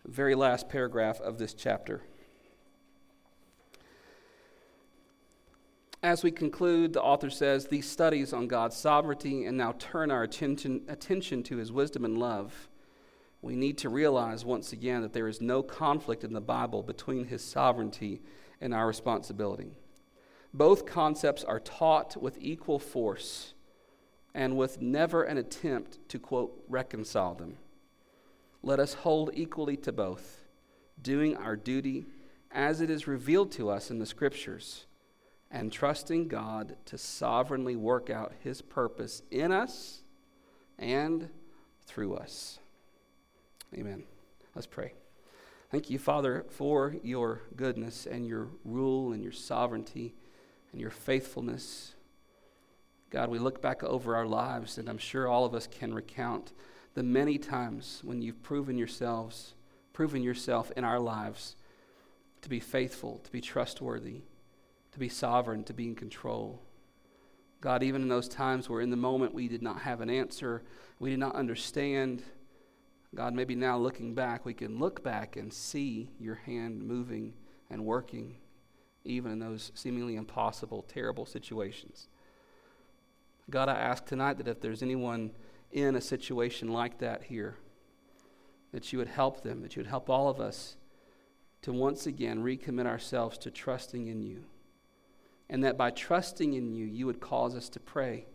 very 0.06 0.36
last 0.36 0.70
paragraph 0.70 1.20
of 1.22 1.40
this 1.40 1.56
chapter. 1.56 2.02
As 6.04 6.24
we 6.24 6.32
conclude, 6.32 6.94
the 6.94 7.02
author 7.02 7.30
says 7.30 7.68
these 7.68 7.88
studies 7.88 8.34
on 8.34 8.48
God's 8.48 8.76
sovereignty 8.76 9.46
and 9.46 9.56
now 9.56 9.76
turn 9.78 10.10
our 10.10 10.24
attention, 10.24 10.82
attention 10.88 11.44
to 11.44 11.58
his 11.58 11.72
wisdom 11.72 12.06
and 12.06 12.18
love. 12.18 12.70
We 13.44 13.56
need 13.56 13.78
to 13.80 13.90
realize 13.90 14.44
once 14.44 14.74
again 14.74 15.04
that 15.04 15.14
there 15.14 15.28
is 15.28 15.42
no 15.42 15.62
conflict 15.62 16.24
in 16.24 16.34
the 16.34 16.42
Bible 16.42 16.82
between 16.82 17.26
his 17.26 17.44
sovereignty 17.44 18.22
and 18.60 18.74
our 18.74 18.88
responsibility. 18.88 19.78
Both 20.54 20.88
concepts 20.88 21.44
are 21.44 21.60
taught 21.60 22.20
with 22.20 22.38
equal 22.42 22.80
force 22.80 23.54
and 24.34 24.58
with 24.58 24.82
never 24.82 25.24
an 25.24 25.38
attempt 25.38 26.00
to, 26.10 26.18
quote, 26.18 26.64
reconcile 26.68 27.36
them. 27.36 27.58
Let 28.64 28.80
us 28.80 28.96
hold 28.96 29.32
equally 29.34 29.78
to 29.78 29.92
both, 29.92 30.46
doing 31.02 31.38
our 31.38 31.56
duty 31.56 32.06
as 32.52 32.82
it 32.82 32.90
is 32.90 33.08
revealed 33.08 33.52
to 33.54 33.70
us 33.70 33.92
in 33.92 34.00
the 34.00 34.06
Scriptures, 34.06 34.86
and 35.52 35.72
trusting 35.72 36.30
God 36.30 36.78
to 36.86 36.98
sovereignly 36.98 37.76
work 37.76 38.10
out 38.10 38.34
His 38.42 38.62
purpose 38.62 39.22
in 39.30 39.52
us 39.52 40.02
and 40.80 41.30
through 41.86 42.16
us. 42.16 42.60
Amen. 43.76 44.04
Let's 44.56 44.68
pray. 44.68 44.94
Thank 45.70 45.90
you, 45.90 46.00
Father, 46.00 46.46
for 46.50 46.96
your 47.04 47.42
goodness 47.56 48.06
and 48.06 48.26
your 48.26 48.50
rule 48.66 49.14
and 49.14 49.24
your 49.24 49.32
sovereignty 49.32 50.16
and 50.72 50.82
your 50.82 50.90
faithfulness. 50.90 51.96
God, 53.10 53.30
we 53.30 53.40
look 53.40 53.62
back 53.62 53.84
over 53.84 54.16
our 54.16 54.26
lives, 54.26 54.78
and 54.78 54.90
I'm 54.90 54.98
sure 54.98 55.28
all 55.28 55.46
of 55.46 55.54
us 55.54 55.68
can 55.68 55.94
recount 55.94 56.54
the 56.94 57.04
many 57.04 57.38
times 57.38 58.02
when 58.04 58.22
you've 58.22 58.42
proven 58.44 58.78
yourselves, 58.78 59.54
proven 59.94 60.22
yourself 60.24 60.72
in 60.76 60.84
our 60.84 61.00
lives 61.00 61.56
to 62.42 62.50
be 62.50 62.60
faithful, 62.60 63.20
to 63.24 63.32
be 63.32 63.40
trustworthy, 63.40 64.24
to 64.92 65.00
be 65.00 65.10
sovereign, 65.10 65.64
to 65.64 65.74
be 65.74 65.88
in 65.88 65.96
control. 65.96 66.62
God, 67.62 67.84
even 67.84 68.02
in 68.02 68.08
those 68.08 68.28
times 68.28 68.70
where 68.70 68.82
in 68.82 68.90
the 68.90 68.98
moment 68.98 69.34
we 69.34 69.48
did 69.48 69.62
not 69.62 69.82
have 69.82 70.02
an 70.02 70.10
answer, 70.10 70.64
we 71.00 71.12
did 71.12 71.20
not 71.20 71.36
understand, 71.36 72.24
God, 73.14 73.34
maybe 73.34 73.56
now 73.56 73.78
looking 73.78 74.16
back, 74.16 74.46
we 74.46 74.54
can 74.54 74.80
look 74.80 75.04
back 75.04 75.36
and 75.36 75.54
see 75.54 76.10
your 76.20 76.36
hand 76.36 76.82
moving 76.82 77.34
and 77.70 77.86
working, 77.86 78.38
even 79.06 79.32
in 79.34 79.40
those 79.40 79.72
seemingly 79.76 80.16
impossible, 80.16 80.82
terrible 80.84 81.26
situations. 81.26 82.08
God, 83.50 83.70
I 83.70 83.76
ask 83.76 84.06
tonight 84.06 84.38
that 84.38 84.48
if 84.48 84.60
there's 84.60 84.82
anyone 84.82 85.32
in 85.72 85.96
a 85.96 86.02
situation 86.02 86.70
like 86.70 86.98
that 87.00 87.24
here, 87.24 87.58
that 88.72 88.92
you 88.92 89.00
would 89.00 89.08
help 89.08 89.44
them, 89.44 89.62
that 89.62 89.76
you 89.76 89.82
would 89.82 89.90
help 89.90 90.10
all 90.10 90.30
of 90.30 90.40
us 90.40 90.78
to 91.62 91.72
once 91.72 92.08
again 92.08 92.44
recommit 92.44 92.88
ourselves 92.88 93.38
to 93.38 93.52
trusting 93.52 94.08
in 94.08 94.24
you. 94.24 94.46
And 95.52 95.66
that 95.66 95.78
by 95.78 95.92
trusting 95.92 96.54
in 96.54 96.74
you, 96.74 96.86
you 96.86 97.06
would 97.06 97.20
cause 97.20 97.56
us 97.56 97.68
to 97.70 97.80
pray. 97.80 98.26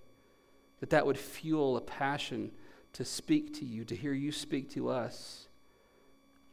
That 0.81 0.91
that 0.91 1.07
would 1.07 1.19
fuel 1.19 1.79
a 1.79 1.81
passion 1.81 2.53
to 2.93 3.07
speak 3.07 3.55
to 3.59 3.65
you, 3.65 3.87
to 3.87 3.97
hear 3.97 4.13
you 4.13 4.31
speak 4.31 4.71
to 4.73 4.91
us. 4.91 5.49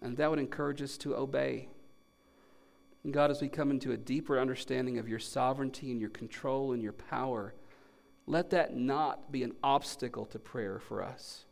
And 0.02 0.16
that 0.18 0.30
would 0.30 0.40
encourage 0.40 0.82
us 0.82 0.98
to 1.00 1.16
obey. 1.16 1.68
And 3.04 3.14
God, 3.14 3.30
as 3.30 3.42
we 3.42 3.50
come 3.50 3.72
into 3.72 3.92
a 3.92 3.98
deeper 3.98 4.40
understanding 4.40 4.98
of 4.98 5.10
your 5.10 5.20
sovereignty 5.20 5.92
and 5.92 6.00
your 6.00 6.10
control 6.10 6.72
and 6.72 6.82
your 6.82 6.94
power, 6.94 7.54
let 8.26 8.50
that 8.52 8.74
not 8.74 9.34
be 9.34 9.44
an 9.44 9.54
obstacle 9.62 10.26
to 10.28 10.40
prayer 10.40 10.80
for 10.80 11.04
us. 11.04 11.44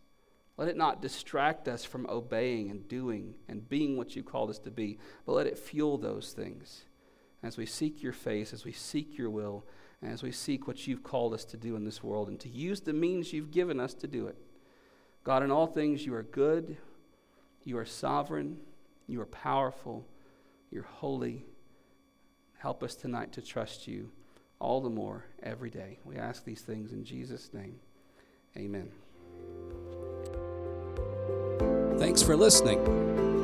Let 0.55 0.69
it 0.69 0.77
not 0.77 1.01
distract 1.01 1.67
us 1.67 1.83
from 1.83 2.05
obeying 2.07 2.71
and 2.71 2.87
doing 2.87 3.35
and 3.49 3.67
being 3.67 3.97
what 3.97 4.15
you 4.15 4.23
called 4.23 4.49
us 4.49 4.59
to 4.59 4.71
be, 4.71 4.99
but 5.25 5.33
let 5.33 5.47
it 5.47 5.59
fuel 5.59 5.97
those 5.97 6.31
things 6.31 6.85
as 7.43 7.57
we 7.57 7.65
seek 7.65 8.03
your 8.03 8.13
face, 8.13 8.53
as 8.53 8.65
we 8.65 8.71
seek 8.71 9.17
your 9.17 9.29
will, 9.29 9.65
and 10.01 10.11
as 10.11 10.23
we 10.23 10.31
seek 10.31 10.67
what 10.67 10.87
you've 10.87 11.03
called 11.03 11.33
us 11.33 11.45
to 11.45 11.57
do 11.57 11.75
in 11.75 11.83
this 11.83 12.03
world 12.03 12.27
and 12.27 12.39
to 12.39 12.49
use 12.49 12.81
the 12.81 12.93
means 12.93 13.33
you've 13.33 13.51
given 13.51 13.79
us 13.79 13.93
to 13.95 14.07
do 14.07 14.27
it. 14.27 14.37
God, 15.23 15.43
in 15.43 15.51
all 15.51 15.67
things, 15.67 16.05
you 16.05 16.13
are 16.15 16.23
good, 16.23 16.77
you 17.63 17.77
are 17.77 17.85
sovereign, 17.85 18.57
you 19.07 19.21
are 19.21 19.27
powerful, 19.27 20.07
you're 20.71 20.83
holy. 20.83 21.45
Help 22.57 22.81
us 22.81 22.95
tonight 22.95 23.31
to 23.33 23.41
trust 23.41 23.87
you 23.87 24.09
all 24.59 24.81
the 24.81 24.89
more 24.89 25.25
every 25.43 25.69
day. 25.69 25.99
We 26.05 26.17
ask 26.17 26.43
these 26.43 26.61
things 26.61 26.91
in 26.91 27.03
Jesus' 27.03 27.51
name. 27.53 27.79
Amen. 28.57 28.89
Thanks 31.99 32.21
for 32.23 32.35
listening. 32.35 33.30